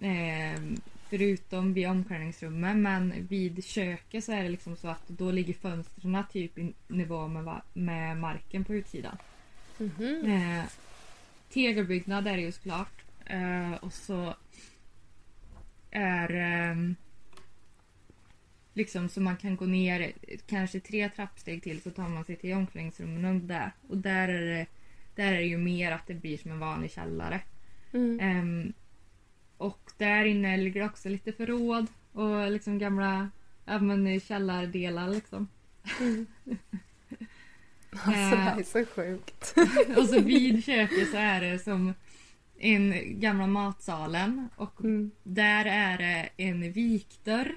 [0.00, 0.76] ehm,
[1.10, 6.24] förutom vid omklädningsrummet men vid köket så är det liksom så att då ligger fönstren
[6.32, 9.16] typ i nivå med, med marken på utsidan.
[9.78, 10.24] Mhm.
[10.24, 10.64] Eh,
[11.52, 13.02] tegelbyggnad är det ju såklart.
[13.26, 14.34] Eh, och så
[15.90, 16.96] är ehm,
[18.76, 20.12] liksom så man kan gå ner
[20.46, 23.72] kanske tre trappsteg till så tar man sig till omklädningsrummen där.
[23.88, 24.66] Och där är det,
[25.14, 27.40] där är det ju mer att det blir som en vanlig källare.
[27.92, 28.20] Mm.
[28.20, 28.72] Ehm,
[29.56, 33.30] och där inne ligger också lite förråd och liksom gamla
[33.64, 35.48] ja, men källardelar liksom.
[37.90, 39.54] Alltså det här är så sjukt.
[39.96, 41.94] Och så vid köket så är det som
[42.58, 45.10] en gamla matsalen och Mm.
[45.22, 47.56] där är det en vikdörr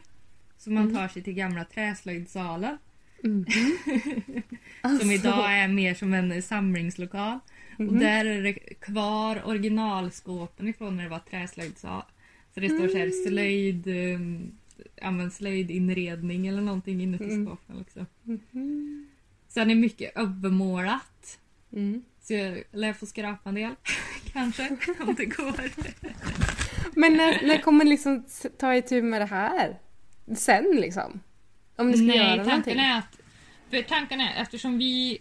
[0.59, 0.95] som man Mm.
[0.95, 2.77] tar sig till gamla träslöjdsalen.
[3.23, 3.45] Som
[4.81, 5.07] Alltså.
[5.11, 7.39] idag är mer som en samlingslokal.
[7.77, 7.99] Och Mhm.
[7.99, 12.03] där är det kvar originalskåpen ifrån när det var träslöjdsal.
[12.53, 14.51] Så det står så här slöjd, um,
[14.95, 17.45] ja, slöjdinredning eller någonting inuti Mm.
[17.45, 17.77] skåpen.
[17.77, 18.05] Liksom.
[18.23, 19.07] Mhm.
[19.47, 21.39] Sen är mycket övermålat.
[21.73, 22.03] Mm.
[22.21, 23.75] Så jag lär få skrapa en del.
[24.33, 24.69] Kanske,
[24.99, 25.55] om det går.
[26.99, 28.23] Men när, när kommer ni liksom
[28.59, 29.79] ta itu med det här?
[30.35, 31.19] Sen liksom?
[31.75, 32.51] Om ni ska göra Nej, någonting?
[32.63, 33.19] tanken är att...
[33.69, 35.19] För tanken är eftersom vi...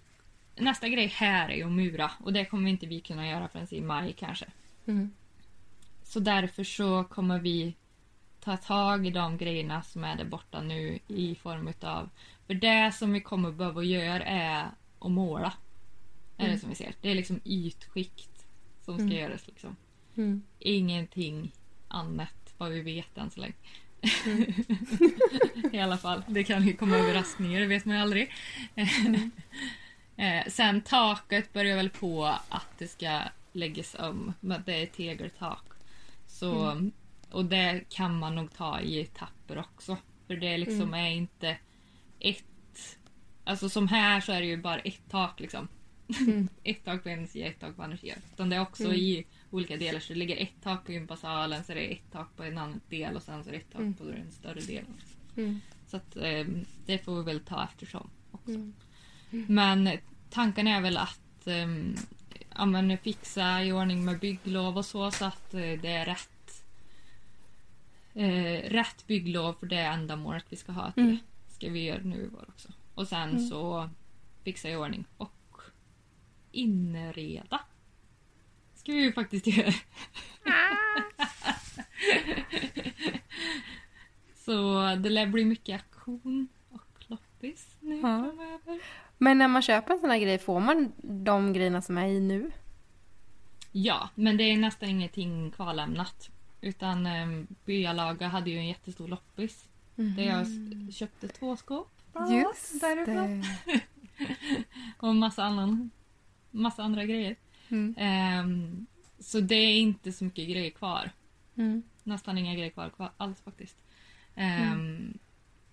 [0.57, 3.66] Nästa grej här är ju att mura och det kommer inte vi kunna göra förrän
[3.75, 4.47] i maj kanske.
[4.87, 5.11] Mm.
[6.03, 7.75] Så därför så kommer vi
[8.40, 12.11] ta tag i de grejerna som är där borta nu i form utav...
[12.47, 14.66] För det som vi kommer behöva göra är
[14.99, 15.53] att måla.
[16.37, 16.59] Är det Mm.
[16.61, 16.94] som vi ser.
[17.01, 18.47] Det är liksom ytskikt
[18.85, 19.16] som ska Mm.
[19.16, 19.77] göras liksom.
[20.16, 20.42] Mm.
[20.59, 21.53] Ingenting
[21.88, 23.55] annat vad vi vet än så länge.
[24.27, 24.53] Mm.
[25.73, 26.23] I alla fall.
[26.27, 28.33] Det kan ju komma överraskningar, det vet man ju aldrig.
[28.75, 29.31] Mm.
[30.17, 33.21] Eh, Sen taket börjar väl på att det ska
[33.53, 34.33] läggas om.
[34.41, 35.65] Men det är tegeltak.
[36.27, 36.93] Så, Mm.
[37.31, 39.97] Och det kan man nog ta i etapper också.
[40.27, 40.95] För det liksom Mm.
[41.07, 41.57] är inte
[42.21, 42.45] ett...
[43.45, 45.69] Alltså som här så är det ju bara ett tak liksom.
[46.21, 46.49] Mm.
[46.64, 48.18] ett tak på en sida, ett tak på andra sidan.
[48.35, 48.97] Utan det är också Mm.
[48.97, 50.01] i olika delar.
[50.01, 52.81] Så det ligger ett tak på gympasalen, så är det ett tak på en annan
[52.88, 53.94] del och sen så är det ett tak Mm.
[53.94, 54.94] på den större delen.
[55.37, 55.61] Mm.
[55.87, 56.44] Så att eh,
[56.87, 58.11] det får vi väl ta eftersom.
[58.31, 58.51] Också.
[58.51, 58.75] Mm.
[59.31, 59.90] Men
[60.31, 61.66] tanken är väl att eh,
[62.57, 66.64] ja, men fixa i ordning med bygglov och så så att eh, det är rätt
[68.14, 71.16] eh, rätt bygglov för det ändamålet vi ska ha till Mm.
[71.16, 71.55] det.
[71.55, 72.68] Ska vi göra nu i vår också.
[72.94, 73.47] Och sen Mm.
[73.49, 73.90] så
[74.44, 75.33] fixa i ordning och
[76.53, 77.61] inreda.
[78.75, 79.73] Ska vi ju faktiskt göra.
[84.45, 88.01] så det lär bli mycket aktion och loppis nu Ja.
[88.03, 88.81] framöver.
[89.19, 92.21] Men när man köper en sån här grej, får man de grejerna som är i
[92.21, 92.51] nu?
[93.73, 96.31] Ja, men det är nästan ingenting kvarlämnat.
[96.61, 97.27] Utan eh,
[97.65, 99.69] byalaga hade ju en jättestor loppis.
[99.95, 101.91] Där jag s- köpte två skåp.
[102.43, 103.45] Just därifrån.
[103.67, 103.81] det.
[104.99, 105.91] Och massa, annan,
[106.51, 107.37] massa andra grejer.
[107.69, 107.95] Mm.
[107.99, 108.87] Ehm,
[109.19, 111.11] så det är inte så mycket grejer kvar.
[111.57, 111.83] Mm.
[112.05, 113.77] Nästan inga grejer kvar, kvar alls faktiskt.
[114.35, 115.19] Ehm,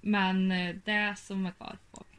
[0.02, 2.18] Men eh, det som är kvar får vi.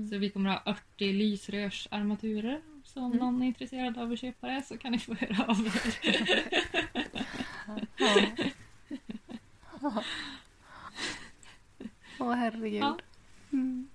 [0.00, 0.08] Mm.
[0.10, 0.62] Så vi kommer ha
[0.96, 2.60] 80 lysrörsarmaturer.
[2.84, 3.18] Så om Mm.
[3.18, 5.72] någon är intresserad av att köpa det så kan ni få höra av er.
[12.18, 12.82] Åh herregud.
[12.82, 12.98] Ja.
[13.52, 13.88] Mm.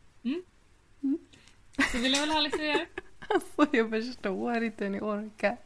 [1.91, 2.87] Så vill jag väl ha lite mer.
[3.33, 5.57] Alltså jag förstår inte hur ni orkar.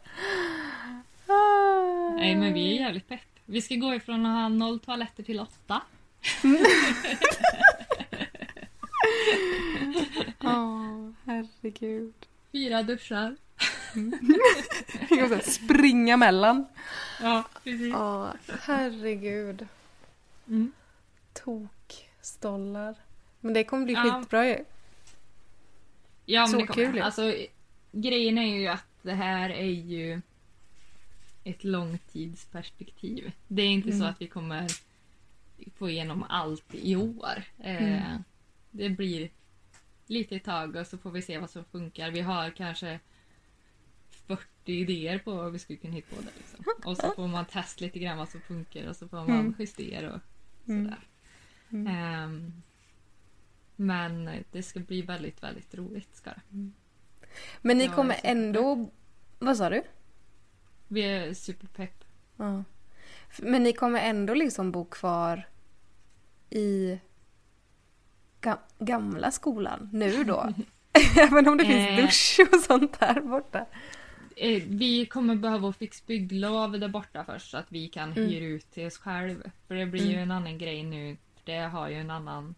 [1.27, 2.09] Ah.
[2.15, 3.19] Nej men vi är jävligt pepp.
[3.45, 5.81] Vi ska gå ifrån att ha noll toaletter till åtta.
[10.43, 12.13] Åh, herregud.
[12.51, 13.35] Fyra duschar.
[15.09, 16.65] Jag måste springa mellan.
[17.21, 17.93] Ja, precis.
[17.95, 18.29] Åh,
[18.61, 19.67] herregud.
[20.47, 20.71] Mm.
[21.33, 22.95] Tokstollar.
[23.39, 24.01] Men det kommer bli Ja.
[24.19, 24.57] skitbra ju.
[26.31, 26.91] Ja, men Så det kommer.
[26.91, 27.01] kul.
[27.01, 27.33] Alltså,
[27.91, 30.21] grejen är ju att det här är ju
[31.43, 33.31] ett långtidsperspektiv.
[33.47, 34.07] Det är inte så Mm.
[34.09, 34.67] att vi kommer
[35.75, 37.43] få igenom allt i år.
[37.59, 38.15] Eh,
[38.71, 39.29] Det blir
[40.07, 42.11] lite i tag och så får vi se vad som funkar.
[42.11, 42.99] Vi har kanske
[44.27, 46.31] 40 idéer på vad vi skulle kunna hitta på det.
[46.37, 46.65] Liksom.
[46.85, 49.55] Och så får man testa lite grann vad som funkar och så får man Mm.
[49.59, 50.19] justera och
[50.69, 50.83] Mm.
[50.85, 50.99] sådär.
[51.69, 51.87] Mm.
[51.87, 52.61] Ehm,
[53.81, 56.69] men det ska bli väldigt, väldigt roligt ska det.
[57.61, 58.29] Men ni Ja, kommer jag ser.
[58.31, 58.89] ändå...
[59.39, 59.83] Vad sa du?
[60.87, 62.03] Vi är superpepp.
[62.37, 62.63] Ja.
[63.39, 65.47] Men ni kommer ändå liksom bo kvar
[66.49, 66.99] i
[68.41, 70.53] ga- gamla skolan nu då?
[71.17, 71.95] Även om det finns Eh.
[72.05, 73.65] dusch och sånt där borta.
[74.35, 78.29] Eh, Vi kommer behöva fixa bygglov där borta först så att vi kan Mm.
[78.29, 79.51] hyra ut till oss själva.
[79.67, 81.17] För det blir ju en annan grej nu.
[81.43, 82.55] Det har ju en annan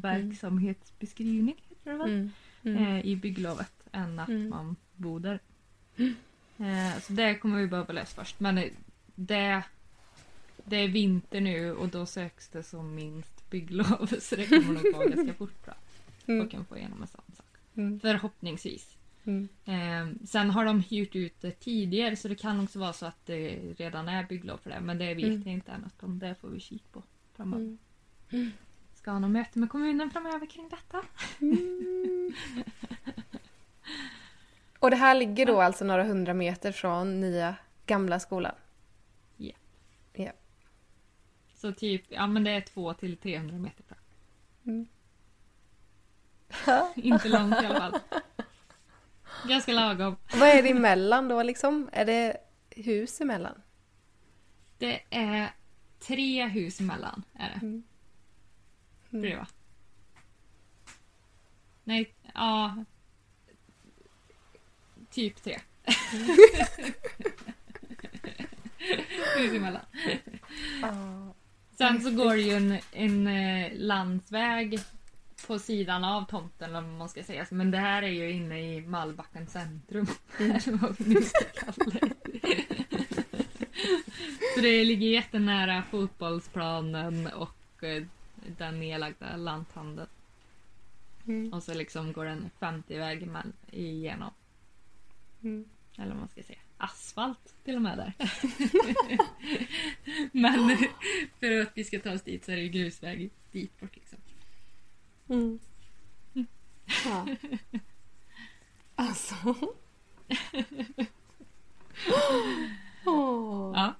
[0.00, 2.10] verksamhetsbeskrivning heter det väl?
[2.10, 2.30] Mm.
[2.62, 2.82] Mm.
[2.96, 4.50] Eh, i bygglovet än att Mm.
[4.50, 5.40] man bor där.
[6.58, 8.40] Eh, så det kommer vi behöva lösa först.
[8.40, 8.70] Men eh,
[9.14, 9.62] det,
[10.64, 14.82] det är vinter nu och då söks det som minst bygglov så det kommer nog
[14.92, 15.74] gå ganska fort bra.
[16.26, 16.44] Mm.
[16.44, 17.46] Och kan få igenom en sån sak.
[17.74, 18.00] Mm.
[18.00, 18.96] Förhoppningsvis.
[19.24, 19.48] Mm.
[19.64, 23.26] Eh, sen har de hyrt ut det tidigare så det kan också vara så att
[23.26, 24.80] det redan är bygglov för det.
[24.80, 25.42] Men det vet Mm.
[25.44, 26.18] jag inte än.
[26.18, 27.02] Det får vi kika på
[27.36, 27.76] framöver.
[29.02, 31.02] Ska ha något möte med kommunen framöver kring detta.
[31.40, 32.34] Mm.
[34.78, 38.54] Och det här ligger då alltså några hundra meter från nya gamla skolan?
[41.54, 43.98] Så typ, ja men det är 2 till 300 meter fram.
[44.66, 44.86] Mm.
[46.94, 48.00] Inte långt i alla fall.
[49.48, 50.16] Ganska lagom.
[50.34, 51.88] Vad är det emellan då liksom?
[51.92, 52.36] Är det
[52.70, 53.62] hus emellan?
[54.78, 55.50] Det är
[55.98, 57.24] tre hus emellan.
[57.34, 57.66] Är det.
[57.66, 57.82] Mm.
[59.12, 59.46] Blir det va?
[61.84, 62.84] Nej, ja.
[65.10, 65.58] Typ tre.
[69.36, 69.82] hus emellan.
[71.78, 74.80] Sen så går det ju en, en eh, landsväg
[75.46, 77.46] på sidan av tomten eller man ska säga.
[77.50, 80.06] Men det här är ju inne i Mallbacken centrum.
[80.38, 82.14] Eller vad vi nu ska kalla det.
[84.54, 88.02] så det ligger jättenära fotbollsplanen och eh,
[88.58, 90.08] den nedlagda lanthandeln.
[91.26, 91.52] Mm.
[91.52, 94.30] Och så liksom går en 50-väg emellan- igenom.
[95.42, 95.64] Mm.
[95.96, 96.58] Eller vad man ska säga.
[96.78, 98.12] Asfalt till och med där.
[100.32, 100.76] Men
[101.40, 104.18] för att vi ska ta oss dit så är det ju grusväg dit bort liksom.
[105.28, 105.58] Mm.
[107.04, 107.26] Ja.
[108.94, 109.34] Alltså.
[113.06, 113.72] Åh.
[113.74, 113.94] Ja,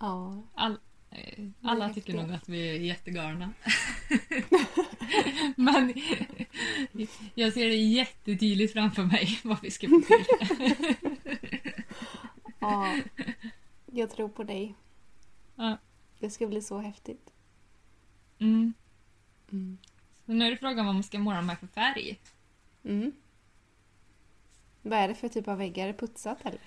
[0.00, 0.42] Ja.
[0.54, 0.78] all,
[1.62, 3.52] alla Det är tycker nog att vi är jättegalna.
[5.56, 5.94] Men
[7.34, 10.24] jag ser det jättetydligt framför mig vad vi ska få till.
[12.60, 12.98] ja.
[13.86, 14.74] Jag tror på dig.
[15.56, 15.78] Ja.
[16.18, 17.32] Det ska bli så häftigt.
[18.38, 18.72] Mm.
[19.52, 19.78] Mm.
[20.26, 22.20] Så nu är det frågan vad man ska måla med för färg.
[22.84, 23.12] Mm.
[24.82, 25.84] Vad är det för typ av väggar?
[25.84, 26.60] Är det putsat eller?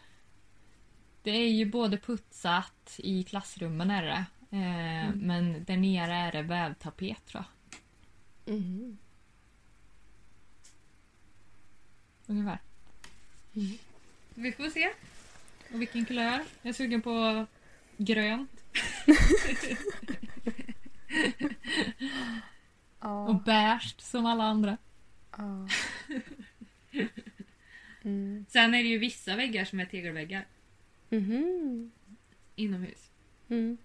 [1.24, 4.26] Det är ju både putsat i klassrummen är det.
[4.54, 5.20] Eh, Mm.
[5.20, 7.44] Men där nere är det vävtapet tror
[8.46, 8.56] jag.
[8.56, 8.98] Mm.
[12.28, 12.60] Ungefär.
[13.56, 13.78] Mm.
[14.36, 14.90] Vi får se.
[15.74, 16.44] Och vilken kulör.
[16.62, 17.46] Jag är sugen på
[17.98, 18.50] grönt.
[23.00, 24.78] Och beige som alla andra.
[28.06, 28.46] Mm.
[28.50, 30.46] Sen är det ju vissa väggar som är tegelväggar
[31.10, 31.92] Mhm.
[32.56, 33.10] inomhus.
[33.50, 33.78] Mm.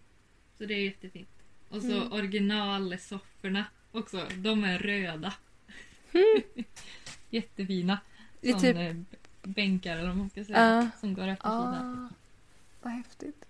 [0.58, 1.28] Så det är jättefint.
[1.68, 2.12] Och så Mm.
[2.12, 4.26] originalsofforna också.
[4.36, 5.34] De är röda.
[7.30, 7.98] Jättefina.
[8.40, 8.96] Det är typ- eh,
[9.42, 10.58] bänkar eller vad man ska säga.
[10.74, 10.88] Ja.
[11.00, 12.08] Som går efter sidan.
[12.10, 12.14] Ah,
[12.82, 13.44] vad häftigt.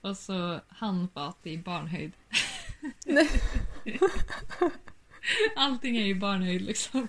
[0.00, 2.12] Och så handfat i barnhöjd.
[5.56, 7.08] Allting är i barnhöjd liksom.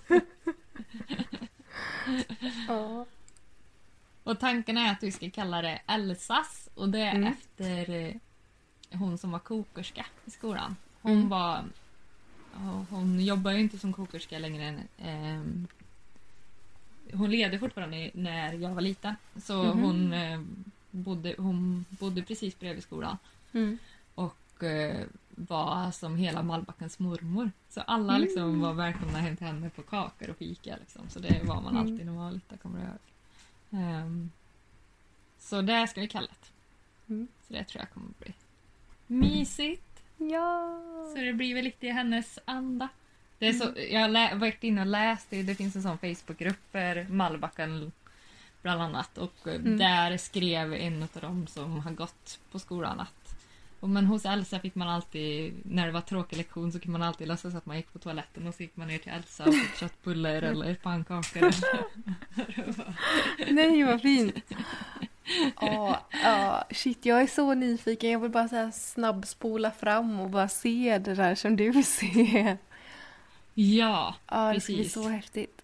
[2.67, 3.05] Ja.
[4.23, 7.33] Och tanken är att vi ska kalla det Elsas och det är Mm.
[7.33, 8.13] efter eh,
[8.99, 10.75] hon som var kokerska i skolan.
[11.01, 11.29] Hon Mm.
[11.29, 11.63] var...
[12.89, 14.79] Hon jobbar ju inte som kokerska längre än...
[14.97, 15.67] ehm,
[17.13, 19.15] hon levde fortfarande när jag var liten.
[19.43, 19.79] Så Mhm.
[19.83, 20.41] hon, eh,
[20.91, 23.17] bodde, hon bodde precis bredvid skolan.
[23.53, 23.77] Mm.
[24.15, 27.51] Och eh, var som hela Malbackens mormor.
[27.69, 28.61] Så alla liksom Mm.
[28.61, 30.75] var välkomna hem till henne på kakor och fika.
[30.79, 31.09] Liksom.
[31.09, 31.77] Så det var man Mm.
[31.77, 32.97] alltid när man var liten, kommer jag ihåg.
[33.71, 34.31] Ehm,
[35.39, 37.13] så det ska vi kalla det.
[37.13, 37.27] Mm.
[37.47, 38.33] Så det tror jag kommer bli
[39.07, 40.03] mysigt.
[40.17, 40.79] Ja.
[41.15, 42.89] Så det blir väl lite i hennes anda.
[43.39, 46.75] Det är så, jag har varit inne och läst, det, det finns en sån Facebookgrupp
[47.09, 47.91] Malbacken
[48.61, 49.17] bland annat.
[49.17, 49.77] Och eh, Mm.
[49.77, 53.20] där skrev en av dem som har gått på skolan att
[53.81, 57.07] Och men hos Elsa fick man alltid, när det var tråkig lektion så kunde man
[57.07, 59.53] alltid låtsas att man gick på toaletten och så gick man ner till Elsa och
[59.53, 61.43] fick köttbullar eller pannkakor.
[61.43, 62.93] Eller...
[63.53, 64.51] Nej, vad fint!
[65.61, 68.09] Ja, ja, shit, jag är så nyfiken.
[68.11, 72.57] Jag vill bara så snabbspola fram och bara se det där som du ser.
[73.53, 74.93] Ja, Ja, det ska bli Precis.
[74.93, 75.61] så häftigt.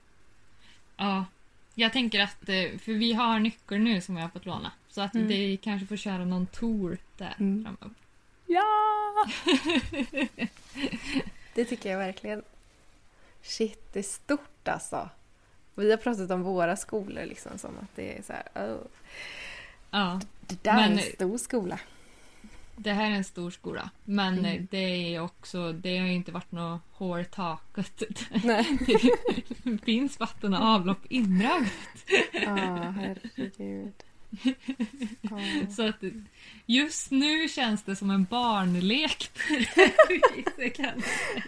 [0.98, 1.26] ja.
[1.80, 4.72] Jag tänker att, eh, för vi har nyckeln nu som jag har fått låna.
[4.90, 5.28] Så att Mm.
[5.28, 7.64] det kanske får köra någon tour där Mm.
[7.64, 7.90] framöver.
[8.48, 9.26] Ja!
[11.54, 12.44] det tycker jag verkligen.
[13.42, 15.10] Shit, det är stort alltså.
[15.76, 18.44] Vi har pratat om våra skolor liksom som att det är så här,
[18.74, 18.78] oh,
[19.92, 21.80] Ja, det där Men- är en stor skola.
[22.76, 23.90] det här är en stor skola.
[24.04, 24.68] Men Mm.
[24.72, 28.02] det är också, det har ju inte varit något hår i taket.
[28.44, 28.78] Nej.
[29.64, 31.74] Det finns vatten och avlopp inragt.
[32.34, 32.56] Ja,
[32.98, 33.94] herregud.
[35.76, 35.96] Så att
[36.66, 39.32] just nu känns det som en barnlek.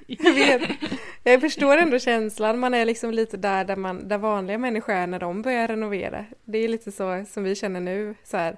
[0.07, 0.61] Jag vet.
[1.23, 2.59] Jag förstår ändå känslan.
[2.59, 6.25] Man är liksom lite där, där, man, där vanliga människor är när de börjar renovera.
[6.45, 8.15] Det är lite så som vi känner nu.
[8.23, 8.57] Så här,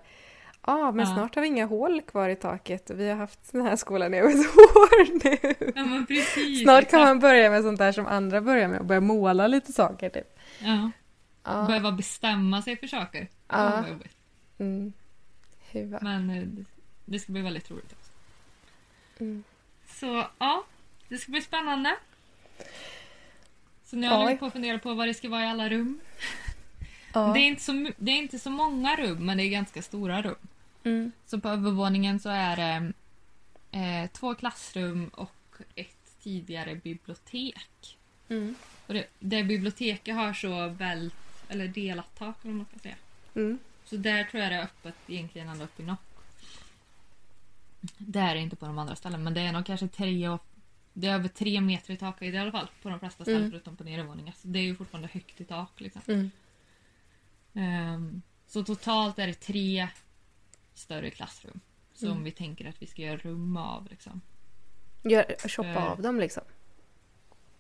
[0.62, 1.14] ah, men Ja.
[1.16, 2.92] snart har vi inga hål kvar i taket.
[2.94, 5.72] Vi har haft den här skolan i över ett år nu.
[5.76, 6.62] Ja precis.
[6.64, 7.08] Snart kan exakt.
[7.10, 10.10] man börja med sånt där som andra börjar med och börja måla lite saker.
[10.10, 10.40] Typ.
[10.60, 10.92] Ja,
[11.44, 11.66] Ja.
[11.68, 13.28] behöva bestämma sig för saker.
[13.48, 13.86] Ja.
[14.58, 14.94] Mm.
[16.02, 16.44] Men eh,
[17.06, 18.12] det- ska bli väldigt roligt också.
[19.20, 19.44] Mm.
[19.88, 20.64] Så ja,
[21.08, 21.96] det ska bli spännande.
[23.84, 26.00] Så nu håller vi på att fundera på vad det ska vara i alla rum.
[27.14, 27.32] Ja.
[27.34, 30.22] Det, är inte så, det är inte så många rum, men det är ganska stora
[30.22, 30.48] rum.
[30.84, 31.12] Mm.
[31.26, 32.94] Så på övervåningen så är det
[33.80, 35.36] eh, två klassrum och
[35.76, 37.98] ett tidigare bibliotek.
[38.30, 38.56] Mm.
[38.88, 41.12] Och det, det biblioteket har så väl,
[41.52, 42.96] eller delat tak vad man ska säga.
[43.36, 43.60] Mm.
[43.84, 46.00] Så där tror jag det är öppet egentligen ända upp i nock.
[47.98, 50.46] Det är det inte på de andra ställen men det är nog kanske tre och
[50.94, 53.52] det är över tre meter i takhöjd i alla fall på de flesta ställen Mm.
[53.52, 54.34] förutom på nedervåningen.
[54.38, 56.02] Så det är ju fortfarande högt i tak liksom.
[56.08, 56.32] Mm.
[57.54, 59.88] Ehm, så totalt är det tre
[60.74, 61.60] större klassrum
[61.94, 62.24] som Mm.
[62.24, 63.88] vi tänker att vi ska göra rum av.
[63.90, 64.22] Liksom.
[65.04, 65.92] Gör, shoppa Eh.
[65.92, 66.44] av dem liksom.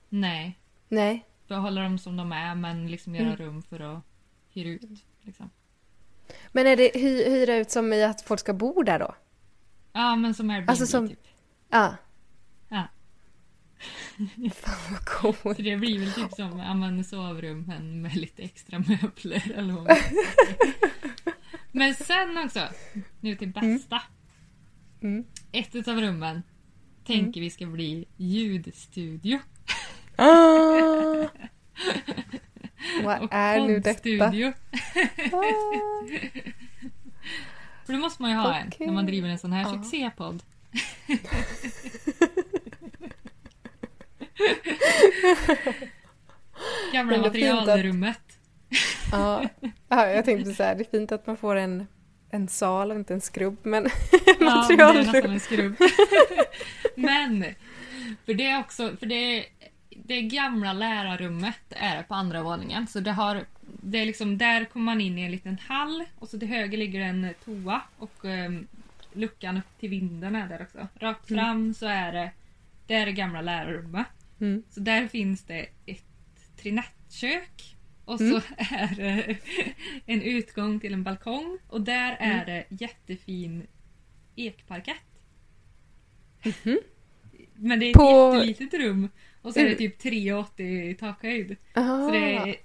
[0.09, 1.25] Nej, Nej.
[1.55, 3.37] Behålla dem som de är men liksom göra Mm.
[3.37, 4.03] rum för att
[4.49, 5.05] hyra ut.
[5.21, 5.49] Liksom.
[6.51, 9.15] Men är det hy, hyra ut som i att folk ska bo där då?
[9.93, 11.27] Ja men som Airbnb Alltså som- typ.
[11.69, 11.95] Ja.
[12.69, 12.83] Ja.
[14.53, 15.57] Fan vad coolt.
[15.57, 19.73] Så det blir väl typ som ja, men sovrum men med lite extra möbler eller
[19.73, 19.97] vad.
[21.71, 22.67] Men sen också,
[23.19, 24.01] nu till bästa.
[25.01, 25.25] Mm.
[25.51, 26.43] Ett av rummen
[27.05, 29.39] tänker vi ska bli ljudstudio.
[30.21, 31.27] Ah!
[33.03, 34.25] Vad och är nu detta?
[34.25, 34.31] Ah.
[37.85, 38.87] För det måste man ju ha en Okej.
[38.87, 39.69] när man driver en sån här Ja.
[39.83, 40.43] succépodd.
[46.93, 48.21] Gamla är fint att- materialrummet.
[49.11, 49.49] Ja.
[49.89, 51.87] ja, jag tänkte så här, det är fint att man får en,
[52.31, 55.05] en sal och inte en skrubb, men Ja, men det är materialrum.
[55.05, 55.75] nästan en skrubb.
[56.95, 57.45] men,
[58.25, 59.45] för det är också, för det,
[59.95, 62.87] det gamla lärarrummet är det på andra våningen.
[62.87, 63.45] Så det har,
[63.83, 66.77] det är liksom, där kommer man in i en liten hall och så till höger
[66.77, 68.67] ligger en toa och um,
[69.13, 70.87] luckan upp till vinden är där också.
[70.99, 71.43] Rakt Mm.
[71.45, 72.31] fram så är det,
[72.87, 74.07] det är det gamla lärarrummet.
[74.39, 74.63] Mm.
[74.69, 77.75] Så där finns det ett trinettkök
[78.05, 78.41] och Mm.
[78.41, 79.37] så är det
[80.05, 82.39] en utgång till en balkong och där Mm.
[82.39, 83.67] är det jättefin
[84.35, 84.95] ekparkett.
[86.43, 86.79] Mhm.
[87.55, 89.09] Men det är ett På- jättelitet rum
[89.41, 89.77] och så är det Mm.
[89.77, 91.55] typ 3,80 i takhöjd.
[91.73, 92.55] Så det är,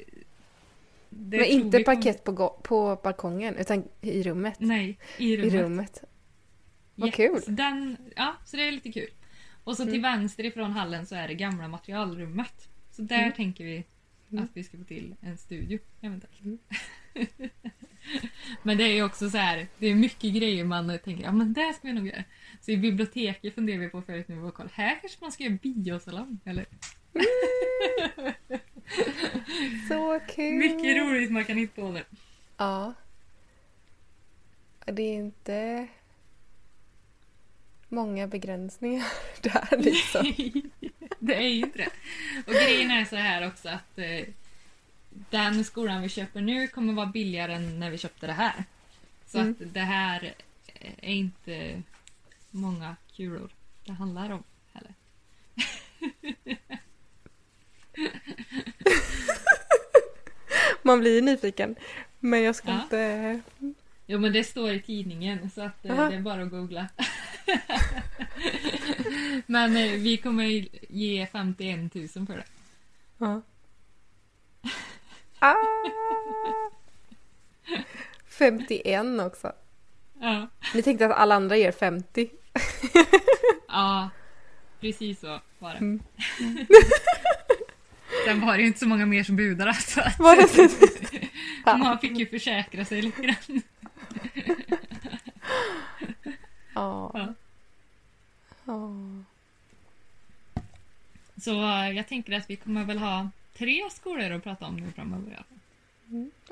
[1.11, 4.55] det Men inte kom- parkett på, på balkongen, utan i rummet.
[4.59, 5.53] Nej, i I rummet.
[5.55, 6.05] rummet.
[6.95, 7.57] Vad Jätte- kul.
[7.57, 9.11] Den, ja, så det är lite kul.
[9.65, 10.03] Och så till Mm.
[10.03, 12.69] vänster ifrån hallen så är det gamla materialrummet.
[12.91, 13.33] Så där Mm.
[13.33, 13.85] tänker vi
[14.31, 14.45] Mm.
[14.45, 16.41] att vi ska få till en studio eventuellt.
[16.45, 16.59] Mm.
[18.63, 21.53] men det är ju också så här, det är mycket grejer man tänker, ja men
[21.53, 22.25] det ska vi nog göra.
[22.61, 26.39] Så i biblioteket funderar vi på förut nu, koll, här kanske man ska göra biosalong
[26.45, 26.67] eller?
[29.89, 30.55] Så kul!
[30.55, 32.05] Mycket roligt man kan hitta på nu.
[32.57, 32.95] Ja.
[34.85, 35.89] Det är inte
[37.89, 39.07] många begränsningar
[39.41, 40.33] där liksom.
[41.19, 41.91] det är ju inte det.
[42.47, 44.27] Och grejen är så här också att eh,
[45.31, 48.65] den skolan vi köper nu kommer vara billigare än när vi köpte det här.
[49.27, 49.51] Så Mm.
[49.61, 50.35] att det här
[51.01, 51.83] är inte
[52.51, 53.51] många kulor
[53.85, 54.95] det handlar om heller.
[60.83, 61.77] Man blir ju nyfiken.
[62.21, 62.83] Men jag ska Ja.
[62.83, 63.41] inte...
[64.07, 66.09] Jo men det står i tidningen så att eh, Aha.
[66.11, 66.89] det är bara att googla.
[69.47, 70.45] Men eh, vi kommer
[70.95, 72.45] ge 51 000 för det.
[73.19, 73.43] Ja.
[75.39, 75.55] Ah.
[78.27, 79.53] 51 också.
[80.21, 80.49] Ja.
[80.75, 82.31] Ni tänkte att alla andra ger 50.
[83.69, 84.11] Ja,
[84.81, 85.79] precis så var det.
[85.79, 86.01] Mm.
[88.25, 91.99] Sen var det ju inte så många mer som budade så att Var det man
[91.99, 93.63] fick ju försäkra sig lite grann.
[96.75, 97.11] Ja.
[97.15, 97.35] Ja.
[98.65, 98.91] Ja.
[101.41, 101.51] Så
[101.95, 105.31] jag tänker att vi kommer väl ha tre skolor att prata om nu framöver.
[105.31, 105.57] i alla fall.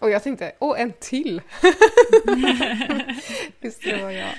[0.00, 1.42] Och jag tänkte, åh en till!
[3.60, 4.34] Just det var jag.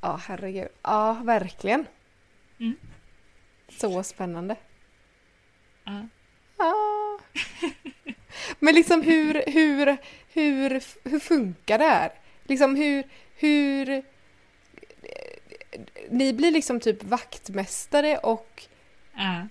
[0.00, 0.68] Ja, herregud.
[0.82, 1.86] Ja, verkligen.
[2.60, 2.76] Mm.
[3.68, 4.56] Så spännande.
[5.84, 6.08] Ja.
[6.56, 7.18] Ah.
[8.58, 9.96] Men liksom hur, hur,
[10.32, 12.12] hur, hur funkar det här?
[12.44, 14.02] Liksom hur, hur...
[16.10, 18.62] Ni blir liksom typ vaktmästare och
[19.14, 19.48] Ja.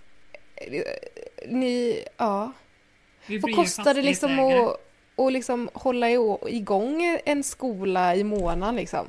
[1.48, 2.52] Ni, ja.
[3.42, 4.76] Vad kostar det liksom att,
[5.26, 6.10] att liksom hålla
[6.48, 9.08] igång en skola i månaden liksom?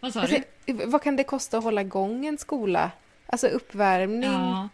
[0.00, 0.72] Vad sa Alltså, du?
[0.72, 2.90] vad kan det kosta att hålla igång en skola?
[3.26, 4.30] Alltså uppvärmning?
[4.30, 4.68] Ja,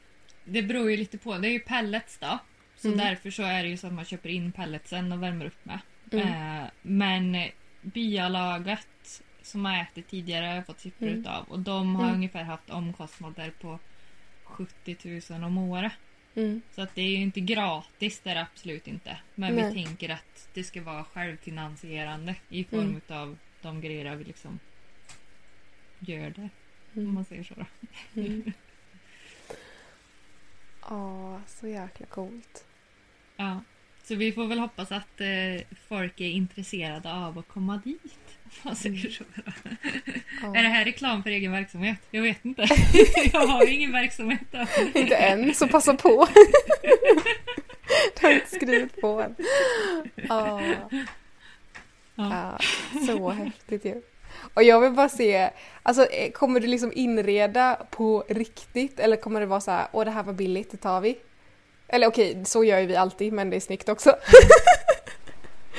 [0.44, 1.32] det beror ju lite på.
[1.38, 2.38] Det är ju pellets då.
[2.76, 2.98] Så Mm.
[2.98, 5.78] därför så är det ju så att man köper in pelletsen och värmer upp med.
[6.12, 6.28] Mm.
[6.62, 7.36] Eh, men
[7.82, 11.20] byalaget som jag ätit tidigare har jag fått siffror Mm.
[11.20, 12.14] utav och de har Mm.
[12.14, 13.78] ungefär haft omkostnader på
[14.47, 15.92] 70 000 om året.
[16.34, 16.62] Mm.
[16.74, 19.18] Så att det är ju inte gratis, det är det absolut inte.
[19.34, 19.68] Men Nej.
[19.74, 22.97] vi tänker att det ska vara självfinansierande i form Mm.
[22.97, 24.59] utav de grejer vi liksom
[25.99, 26.49] gör det.
[26.94, 27.14] Om Mm.
[27.14, 27.64] man säger så då.
[28.20, 28.53] Mm.
[30.88, 32.64] Ja, så jäkla coolt.
[33.36, 33.61] Ja.
[34.03, 38.18] Så vi får väl hoppas att eh, folk är intresserade av att komma dit.
[38.62, 39.24] Man säger så.
[40.42, 40.57] Ja.
[40.57, 41.99] Är det här reklam för egen verksamhet?
[42.11, 42.62] Jag vet inte.
[43.32, 44.66] jag har ju ingen verksamhet då.
[44.94, 46.28] Inte än, så passa på.
[48.20, 49.36] du har inte skrivit på än.
[50.14, 50.61] Ja.
[52.14, 52.59] Ja.
[53.07, 54.03] Så häftigt ju.
[54.55, 55.51] Och jag vill bara se,
[55.82, 60.05] alltså eh, kommer du liksom inreda på riktigt eller kommer det vara så här, åh
[60.05, 61.18] det här var billigt, det tar vi?
[61.88, 64.16] Eller okej, så gör ju vi alltid men det är snyggt också.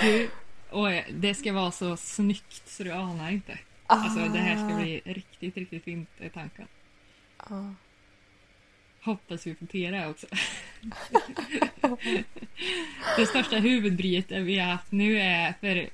[0.01, 0.29] Du,
[0.71, 3.59] Oj, det ska vara så snyggt så du anar inte.
[3.87, 6.67] Alltså det här ska bli riktigt, riktigt fint är tanken.
[7.49, 7.73] Ja.
[9.01, 10.27] Hoppas vi får till det också.
[13.17, 15.89] det största huvudbryet vi har haft nu är för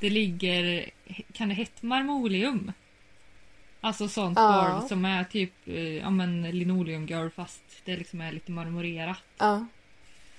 [0.00, 0.90] det ligger,
[1.32, 2.72] kan det heta marmoleum?
[3.80, 4.70] Alltså sånt Ja.
[4.70, 9.22] golv som är typ eh, ja, men linoleumgolv fast det liksom är lite marmorerat.
[9.38, 9.66] Ja.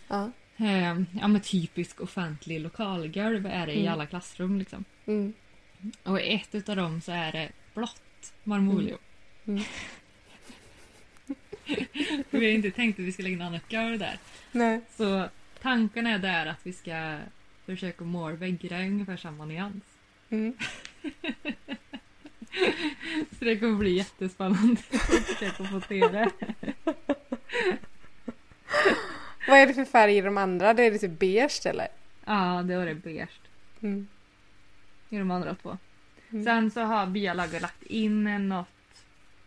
[0.07, 0.31] Ja.
[0.57, 3.93] Eh, ja men typisk offentlig lokalgolv är det i Mm.
[3.93, 4.85] alla klassrum liksom.
[5.05, 5.33] Mm.
[6.03, 8.97] Och i ett utav dem så är det blått marmoleum.
[9.47, 9.63] Mm.
[12.29, 14.17] vi har inte tänkt att vi ska lägga något annat golv där.
[14.51, 14.81] Nej.
[14.97, 15.29] Så
[15.61, 17.19] tanken är där att vi ska
[17.65, 19.83] försöka måla väggarna i ungefär samma nyans.
[20.29, 20.53] Mm.
[23.39, 26.29] Så det kommer bli jättespännande att försöka få till det.
[29.47, 30.73] Vad är det för färg i de andra?
[30.73, 31.87] Det är det typ beige eller?
[32.25, 33.29] Ja, det var det beige
[33.81, 34.07] Mm.
[35.09, 35.77] i de andra två.
[36.31, 36.43] Mm.
[36.43, 38.67] Sen så har byalaget lagt in något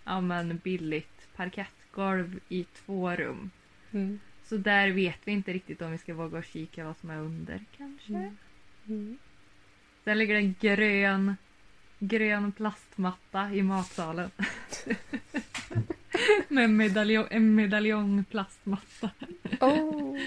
[0.04, 3.50] ja, men billigt parkettgolv i två rum.
[3.90, 4.20] Mm.
[4.44, 7.64] Så där vet vi inte riktigt om vi ska våga kika vad som är under
[7.76, 8.12] kanske.
[8.14, 8.36] Mm.
[8.86, 9.18] Mm.
[10.04, 11.36] Sen ligger det en grön,
[11.98, 14.30] grön plastmatta i matsalen.
[16.48, 19.10] Med en medaljong, en medaljong plastmatta.
[19.60, 20.18] Oh.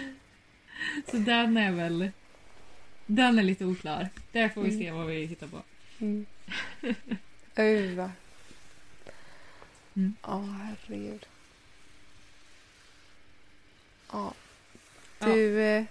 [1.11, 2.11] Så den är väl...
[3.05, 4.09] Den är lite oklar.
[4.31, 4.79] Där får vi Mm.
[4.81, 5.61] se vad vi hittar på.
[5.99, 6.25] Mm.
[9.95, 10.15] Mm.
[10.21, 11.25] Ja, herregud.
[14.11, 14.33] Ja.
[15.19, 15.25] Ja.
[15.27, 15.83] Du, eh,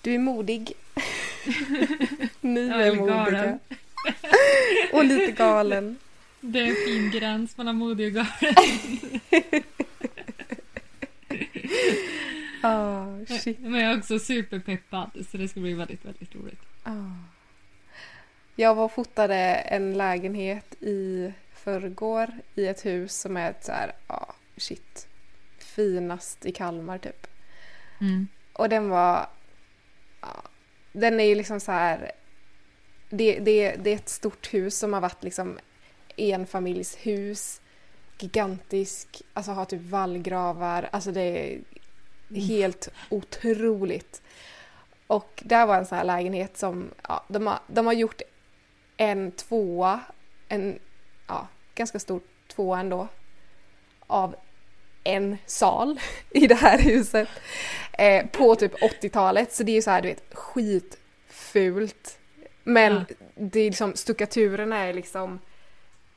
[0.00, 0.72] du är modig.
[2.40, 3.58] Ni Ja, är modiga.
[4.92, 5.98] Och lite galen.
[6.44, 8.54] Det är en fin gräns mellan modig och galen.
[12.64, 13.58] Ah, shit.
[13.60, 16.60] Men jag är också superpeppad så det ska bli väldigt, väldigt roligt.
[16.82, 17.10] Ah.
[18.56, 23.72] Jag var och fotade en lägenhet i förrgår i ett hus som är ett så
[23.72, 25.08] här, ja, shit,
[25.58, 27.26] finast i Kalmar typ.
[28.00, 28.28] Mm.
[28.52, 29.26] Och den var...
[30.20, 30.42] Ja,
[30.92, 32.12] den är ju liksom så här...
[33.10, 35.58] Det, det, det är ett stort hus som har varit liksom
[36.16, 37.60] enfamiljshus.
[38.18, 40.88] Gigantisk, alltså har typ vallgravar.
[40.92, 41.20] Alltså det
[41.54, 41.60] är
[42.40, 44.22] helt otroligt.
[45.06, 48.22] Och där var en sån här lägenhet som, ja, de har, de har gjort
[48.96, 50.00] en tvåa,
[50.48, 50.78] en
[51.28, 52.20] ja, ganska stor
[52.54, 53.08] tvåa ändå.
[54.06, 54.34] av
[55.04, 56.00] en sal
[56.30, 57.28] i det här huset
[57.92, 59.52] eh, på typ 80-talet.
[59.52, 62.18] Så det är ju så här, du vet, skitfult.
[62.64, 63.04] Men Ja.
[63.34, 65.38] det är liksom, stuckaturerna är liksom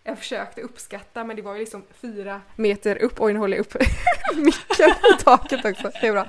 [0.08, 3.14] jag försökte uppskatta men det var ju liksom fyra meter upp.
[3.18, 3.74] Oj nu håller jag upp
[4.36, 5.92] micken i taket också.
[6.02, 6.28] Det är bra.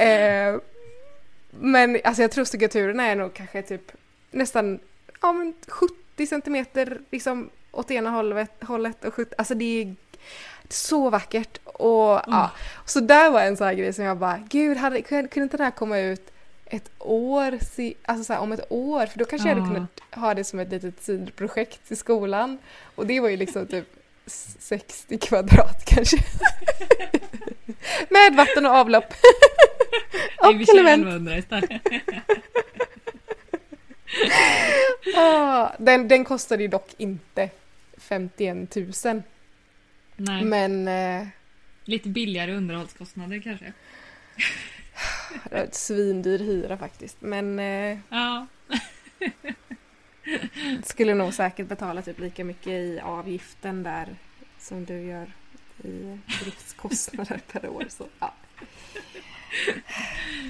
[0.00, 0.60] Eh,
[1.50, 3.92] men alltså jag tror stuckaturerna är nog kanske typ
[4.30, 4.80] nästan
[5.22, 9.94] ja, men 70 centimeter liksom åt ena hållet, hållet och 70, alltså det är
[10.68, 11.58] så vackert.
[11.64, 12.50] Och ja,
[12.84, 15.56] så där var en sån här grej som jag bara, gud hade, kunde kunde inte
[15.56, 16.32] det här komma ut
[16.66, 17.58] ett år,
[18.04, 19.74] alltså så här, om ett år, för då kanske jag hade Ja.
[19.74, 22.58] kunnat ha det som ett litet sidprojekt i skolan.
[22.94, 23.86] Och det var ju liksom typ
[24.26, 26.16] 60 kvadrat kanske.
[28.10, 29.04] Med vatten och avlopp.
[30.42, 31.06] Nej, vi och kör element.
[31.06, 31.82] 1100 istället.
[35.16, 37.50] Ah, den, den kostade ju dock inte
[37.98, 39.22] 51 000.
[40.16, 41.26] Nej, Men eh,
[41.84, 43.72] lite billigare underhållskostnader kanske.
[45.44, 47.16] Det var ett svindyr hyra faktiskt.
[47.20, 48.46] Men eh, Ja,
[50.84, 54.16] skulle nog säkert betala typ lika mycket i avgiften där
[54.58, 55.32] som du gör
[55.84, 57.84] i driftskostnader per år.
[57.88, 58.34] Så, ja.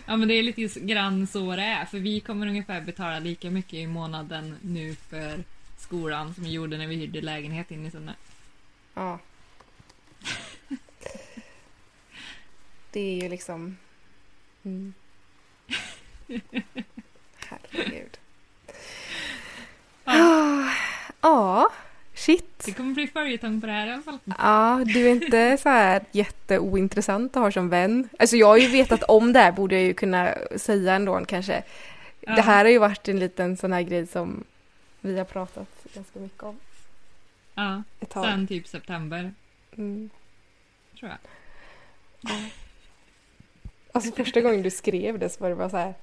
[0.06, 1.84] ja men det är lite grann så det är.
[1.84, 5.44] För vi kommer ungefär betala lika mycket i månaden nu för
[5.76, 8.14] skolan som vi gjorde när vi hyrde lägenhet in i Sunne.
[8.94, 9.18] ja.
[12.90, 13.76] Det är ju liksom...
[14.66, 14.94] Mm.
[17.36, 18.18] Herregud.
[20.04, 20.70] Ja.
[21.20, 21.70] Ja,
[22.14, 22.62] shit.
[22.64, 24.18] Det kommer bli följetong på det här i alla fall.
[24.38, 28.08] Ja, du är inte så här jätteointressant att ha som vän.
[28.18, 31.62] Alltså jag har ju vetat om det här, borde jag ju kunna säga ändå kanske.
[32.20, 32.34] Ja.
[32.34, 34.44] Det här har ju varit en liten sån här grej som
[35.00, 36.56] vi har pratat ganska mycket om
[37.54, 39.34] Ja, sen typ september
[39.76, 40.10] Mm.
[40.98, 41.18] tror jag.
[42.20, 42.36] Ja.
[43.96, 45.94] Alltså första gången du skrev det så var det bara så här.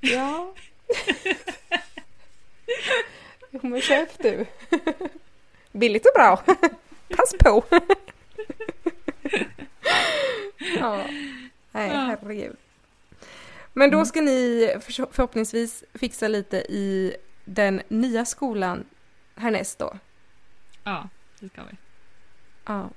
[0.00, 0.54] Ja.
[3.50, 4.46] Jo men köp du.
[5.72, 6.36] Billigt och bra.
[7.16, 7.64] Pass på.
[10.78, 11.06] Ja.
[11.72, 12.56] Nej, herregud.
[13.72, 14.06] Men då Mm.
[14.06, 18.84] ska ni för- förhoppningsvis fixa lite i den nya skolan
[19.34, 19.98] härnäst då.
[20.84, 21.08] Ja,
[21.40, 21.76] det ska vi.
[22.66, 22.90] Ja.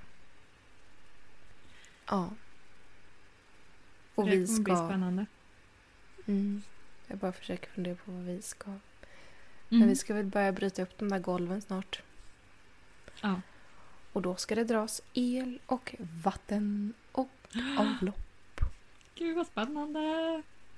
[2.10, 2.30] Ja.
[4.20, 4.88] Och det vi kommer bli ska...
[4.88, 5.26] spännande.
[6.28, 6.62] Mm.
[7.08, 8.68] Jag bara försöker fundera på vad vi ska...
[8.68, 8.80] Mm.
[9.70, 12.02] Men vi ska väl börja bryta upp de där golven snart.
[13.22, 13.42] Ja.
[14.14, 17.30] Och då ska det dras el och vatten och
[17.80, 18.62] avlopp.
[19.16, 20.00] Gud vad spännande!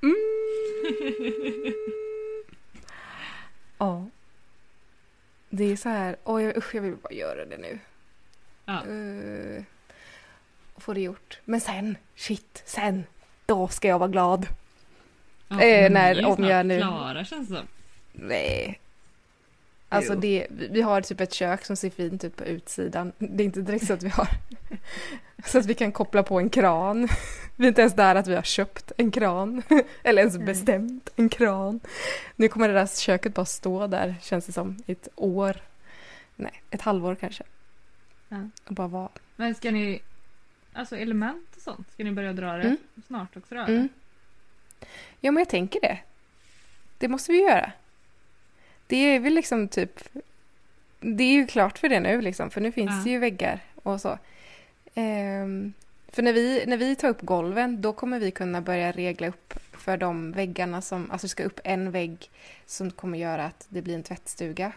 [0.02, 0.16] Mm.
[3.78, 4.10] ja.
[5.50, 7.80] Det är så här, oj usch jag vill bara göra det nu.
[8.66, 8.86] Ja.
[8.88, 9.64] Uh,
[10.78, 11.40] få det gjort.
[11.46, 13.04] Men sen, shit, sen,
[13.46, 14.48] då ska jag vara glad.
[15.48, 17.68] Ja, Eh, men när- om jag nu- klara känns det som.
[18.14, 18.80] Nej.
[19.90, 23.12] Alltså det, vi har typ ett kök som ser fint ut på utsidan.
[23.18, 24.28] Det är inte direkt så att vi har
[25.46, 27.08] så att vi kan koppla på en kran.
[27.56, 29.62] Vi är inte ens där att vi har köpt en kran.
[30.04, 31.80] Eller ens bestämt en kran.
[32.36, 35.62] Nu kommer det där köket bara stå där känns det som i ett år.
[36.36, 37.44] Nej, ett halvår kanske.
[38.30, 38.38] Ja.
[38.68, 39.10] Och bara vara.
[39.36, 40.02] Men ska ni...
[40.74, 42.78] Alltså element och sånt, ska ni börja dra det Mm.
[43.08, 43.62] snart också då?
[43.62, 43.90] Mm.
[45.20, 46.00] Ja men jag tänker det.
[46.98, 47.72] Det måste vi göra.
[48.88, 50.00] Det är väl liksom typ...
[51.00, 53.04] Det är ju klart för det nu liksom, för nu finns Ja.
[53.04, 54.18] det ju väggar och så.
[54.96, 55.74] Ehm,
[56.08, 59.54] för när vi, när vi tar upp golven, då kommer vi kunna börja regla upp
[59.72, 61.12] för de väggarna som...
[61.12, 62.30] Alltså det ska upp en vägg
[62.66, 64.72] som kommer göra att det blir en tvättstuga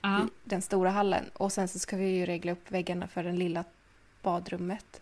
[0.00, 0.18] Ja.
[0.18, 1.24] i den stora hallen.
[1.32, 3.64] Och sen så ska vi ju regla upp väggarna för det lilla
[4.22, 5.00] badrummet.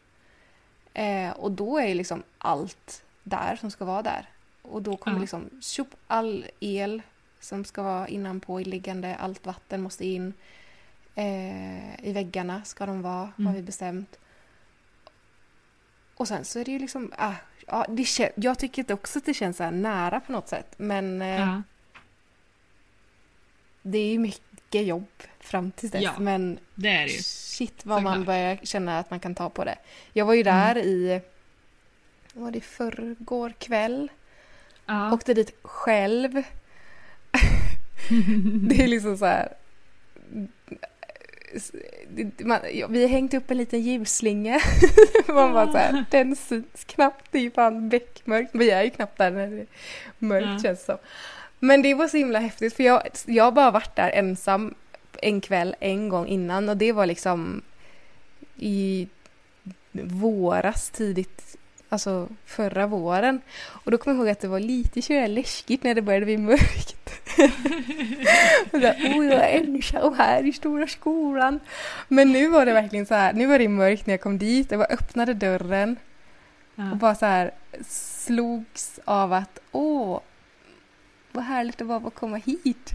[0.94, 4.28] Eh, och då är liksom allt där som ska vara där.
[4.62, 5.20] Och då kommer Ja.
[5.20, 7.02] liksom tjopp, all el
[7.40, 10.32] som ska vara innanpå liggande, allt vatten måste in.
[11.14, 13.54] Eh, I väggarna ska de vara, har Mm.
[13.54, 14.18] vi bestämt.
[16.14, 17.34] Och sen så är det ju liksom, ah,
[17.66, 20.74] ja, det kän- jag tycker också att det känns så här nära på något sätt.
[20.78, 21.62] Men eh, Ja.
[23.82, 25.06] det är ju mycket jobb
[25.40, 26.02] fram till dess.
[26.02, 26.12] Ja.
[26.18, 27.18] Men Det är det ju.
[27.22, 28.26] Shit vad man Såklart.
[28.26, 29.76] börjar känna att man kan ta på det.
[30.12, 30.54] Jag var ju Mm.
[30.54, 31.20] där i,
[32.34, 34.08] vad var det förrgår kväll?
[34.86, 35.12] Ja.
[35.12, 36.32] Åkte dit själv.
[38.68, 39.52] det är liksom så här.
[42.38, 42.58] Man,
[42.88, 44.60] vi har hängt upp en liten ljusslinga.
[45.28, 47.24] Man bara så här, den syns knappt.
[47.30, 48.50] Det är ju fan beckmörkt.
[48.54, 49.66] Vi är ju knappt där när det är
[50.18, 50.58] mörkt Ja.
[50.62, 50.96] känns det som.
[51.60, 54.74] Men det var så himla häftigt för jag, jag bara varit där ensam
[55.22, 57.62] en kväll en gång innan och det var liksom
[58.56, 59.08] i
[59.92, 61.56] våras tidigt,
[61.88, 63.40] alltså förra våren.
[63.60, 66.36] Och då kommer jag ihåg att det var lite sådär läskigt när det började bli
[66.36, 66.96] mörkt.
[68.72, 71.60] och så, oh, jag är ensam här i stora skolan.
[72.08, 74.70] Men nu var det verkligen så här, nu var det mörkt när jag kom dit.
[74.70, 75.96] Jag bara öppnade dörren
[76.92, 77.50] och bara så här
[77.88, 80.20] slogs av att åh,
[81.32, 82.90] vad härligt det var att komma hit.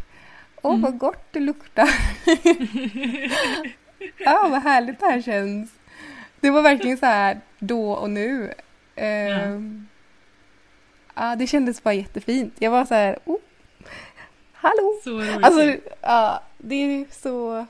[0.61, 0.81] Åh, Mm.
[0.81, 1.89] vad gott det luktar.
[4.17, 5.71] ja, vad härligt det här känns.
[6.39, 8.53] Det var verkligen så här då och nu.
[8.95, 9.87] Ehm,
[11.15, 12.53] ja, det kändes bara jättefint.
[12.59, 13.37] Jag var så här, oh,
[14.53, 14.99] hallå.
[15.03, 15.43] Så roligt.
[15.45, 17.65] Alltså, ja, det är så...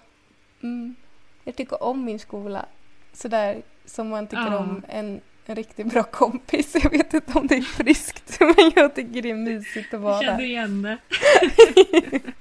[0.63, 0.95] Mm,
[1.43, 2.65] jag tycker om min skola.
[3.13, 4.57] Sådär som man tycker Ja.
[4.57, 6.75] om en, en riktigt bra kompis.
[6.83, 10.13] Jag vet inte om det är friskt, men jag tycker det är mysigt att vara
[10.13, 10.49] jag kände där.
[10.49, 10.97] igen det.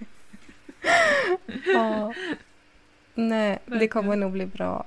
[1.66, 2.14] Ja.
[3.14, 4.86] Nej, det kommer nog bli bra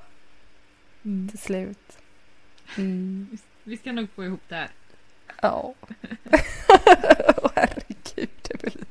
[1.05, 1.29] Mm.
[1.29, 1.97] till slut.
[2.77, 3.37] Mm.
[3.63, 4.69] Vi ska nog få ihop det här.
[5.41, 5.73] Ja.
[7.37, 8.85] Åh, Herregud, Evelina.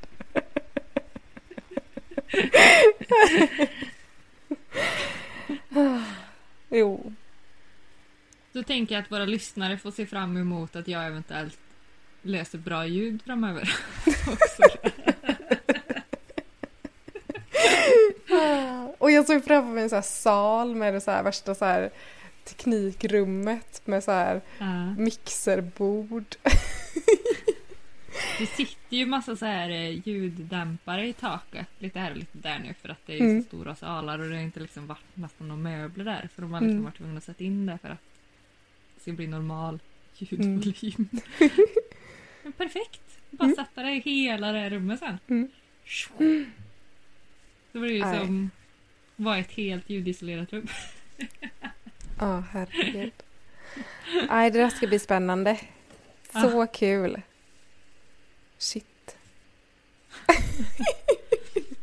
[6.70, 7.12] jo.
[8.56, 11.58] Då tänker jag att våra lyssnare får se fram emot att jag eventuellt
[12.22, 13.74] löser bra ljud framöver.
[18.98, 21.90] Och jag såg framför mig en här sal med det så här värsta så här
[22.44, 24.94] teknikrummet med så här Ja.
[24.98, 26.36] mixerbord.
[28.38, 32.58] Det sitter ju massa så här eh, ljuddämpare i taket lite här och lite där
[32.58, 33.42] nu för att det är Mm.
[33.42, 36.52] så stora salar och det har inte liksom varit nästan några möbler där för de
[36.52, 36.84] har liksom Mm.
[36.84, 37.98] varit tvungna att sätta in det för att
[39.06, 39.78] ska bli normal
[40.18, 41.08] ljudvolym.
[42.42, 43.00] Men perfekt!
[43.30, 43.56] Bara Mm.
[43.56, 45.18] sätta det i hela det här rummet sen.
[45.28, 45.50] Mm.
[47.72, 48.18] Då blir det ju Nej.
[48.18, 48.50] som
[49.16, 50.66] var ett helt ljudisolerat rum.
[52.20, 53.12] Ja, herregud.
[54.28, 55.60] Nej, det där ska bli spännande.
[56.32, 57.22] Så kul.
[58.58, 59.16] Shit.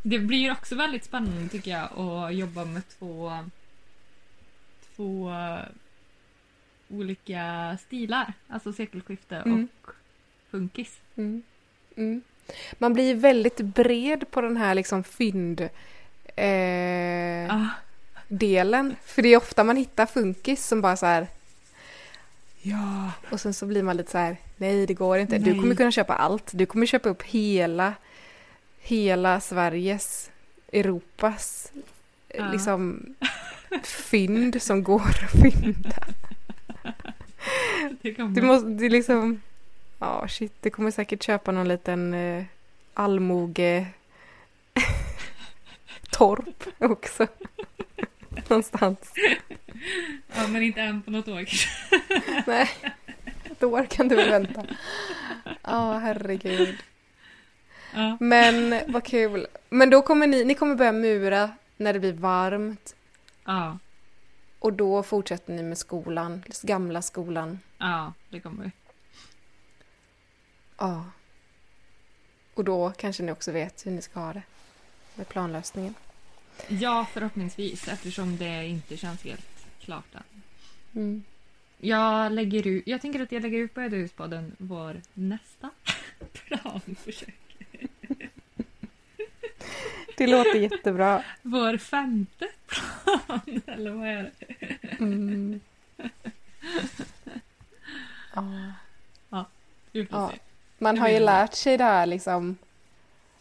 [0.02, 3.32] Det blir också väldigt spännande tycker jag att jobba med två,
[4.96, 5.32] två
[6.98, 8.32] olika stilar.
[8.48, 9.68] Alltså sekelskifte Mm.
[9.82, 9.90] och
[10.50, 10.98] funkis.
[11.16, 11.42] Mm.
[11.96, 12.22] Mm.
[12.78, 15.60] Man blir väldigt bred på den här liksom fynd
[16.36, 17.68] eh, Ah,
[18.28, 18.96] delen.
[19.04, 21.26] För det är ofta man hittar funkis som bara så här
[22.62, 25.38] Ja, och sen så blir man lite så här Nej, det går inte.
[25.38, 25.60] Du Nej.
[25.60, 26.50] kommer kunna köpa allt.
[26.54, 27.94] Du kommer köpa upp hela
[28.80, 30.30] hela Sveriges,
[30.72, 31.72] Europas
[32.28, 32.48] Ja.
[32.52, 33.06] liksom
[33.84, 35.96] fynd som går att fynda.
[38.02, 38.34] det kommer.
[38.34, 39.40] Du måste, det är liksom...
[39.98, 40.52] Ja, shit.
[40.60, 42.44] Du kommer säkert köpa någon liten eh,
[42.94, 43.86] allmoge
[46.10, 47.26] torp också.
[48.48, 49.12] Någonstans.
[50.34, 51.44] Ja, men inte än på något år.
[52.46, 52.70] Nej,
[53.44, 54.66] ett år kan du väl vänta.
[55.62, 56.76] Ja, herregud.
[57.94, 58.16] Ja.
[58.20, 59.46] Men vad kul.
[59.68, 62.94] Men då kommer ni, ni kommer börja mura när det blir varmt.
[63.44, 63.78] ja,
[64.64, 67.60] Och då fortsätter ni med skolan, gamla skolan.
[67.78, 68.70] ja, det kommer vi.
[70.78, 71.04] Ja.
[72.54, 74.42] Och då kanske ni också vet hur ni ska ha det.
[75.14, 75.94] Med planlösningen.
[76.68, 80.42] Ja, förhoppningsvis eftersom det inte känns helt klart än.
[80.94, 81.24] Mm.
[81.78, 85.70] Jag, lägger ut, jag tänker att jag lägger ut på Ödehuspodden vår nästa
[86.32, 87.44] planförsök.
[90.16, 91.22] Det låter jättebra.
[91.42, 94.96] Vår femte plan, eller vad är det?
[94.98, 95.60] Mm.
[99.30, 99.44] Ja.
[99.92, 100.30] Vi får Ja.
[100.32, 100.38] se.
[100.78, 102.56] Man har ju lärt sig det här liksom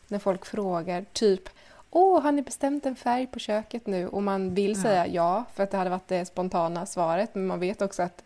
[0.08, 1.50] när folk frågar typ
[1.96, 4.08] Åh, har ni bestämt en färg på köket nu?
[4.08, 4.82] Och man vill Ja.
[4.82, 7.36] säga ja, för att det hade varit det spontana svaret.
[7.36, 8.24] Men man vet också att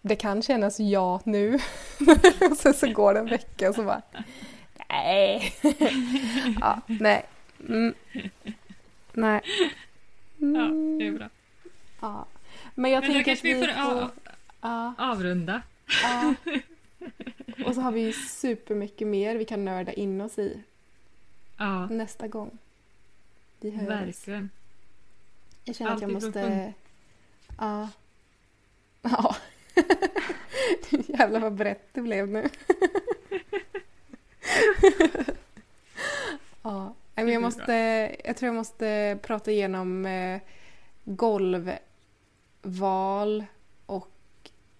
[0.00, 1.54] det kan kännas ja nu.
[2.50, 4.02] och sen så går det en vecka och så bara
[4.88, 5.52] Nej.
[6.60, 7.24] ja, nej.
[7.68, 7.94] Mm.
[9.12, 9.40] Nej.
[10.36, 10.98] Ja, Mm.
[10.98, 11.28] det är bra.
[12.00, 12.26] Ja.
[12.74, 14.10] Men jag Men tänker att vi får får...
[14.60, 14.94] Ja.
[14.98, 15.62] avrunda.
[16.02, 16.34] Ja.
[17.66, 20.62] Och så har vi ju supermycket mer vi kan nörda in oss i
[21.56, 22.58] Ja, nästa gång.
[23.60, 23.88] Vi hörs.
[23.88, 24.50] verkligen.
[25.64, 26.72] Jag känner att jag måste...
[27.58, 27.88] Ja.
[29.02, 29.36] Ja.
[31.08, 32.48] Jävlar vad brett det blev nu.
[36.62, 36.94] ja.
[37.24, 37.72] Men jag, måste,
[38.24, 40.40] jag tror jag måste prata igenom eh,
[41.04, 41.84] golvval
[43.86, 44.10] och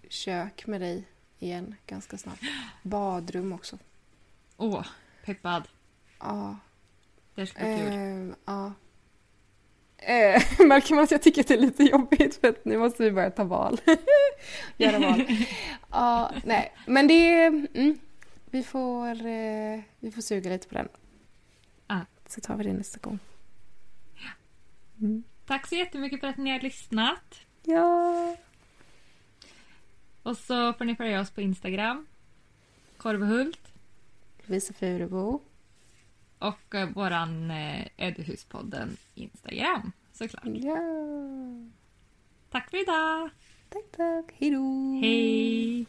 [0.09, 1.05] kök med dig
[1.39, 2.43] igen ganska snabbt.
[2.83, 3.79] Badrum också.
[4.57, 4.87] Åh,
[5.25, 5.69] peppad.
[6.19, 6.57] Ja.
[7.35, 7.93] Det ska bli kul.
[7.93, 8.73] Ehm, ja.
[9.99, 13.03] Eh, märker man att jag tycker att det är lite jobbigt för att nu måste
[13.03, 13.81] vi börja ta val.
[14.77, 15.25] Göra val.
[15.91, 17.45] Ja, nej, men det...
[17.45, 17.99] Mm,
[18.51, 20.89] vi, får, eh, vi får suga lite på den.
[22.27, 23.19] Så tar vi det nästa gång.
[25.47, 27.41] Tack så jättemycket för att ni har lyssnat.
[27.63, 28.37] Ja.
[30.23, 32.07] Och så får ni följa oss på Instagram.
[32.97, 33.73] Korvhult.
[34.47, 35.41] Lovisa Furebo.
[36.39, 40.45] Och eh, våran eh, Ödehuspodden Instagram såklart.
[40.47, 40.79] Ja.
[42.51, 43.31] Tack för idag!
[43.69, 44.35] Tack, tack.
[44.39, 44.99] Hej då.
[45.03, 45.87] Hej!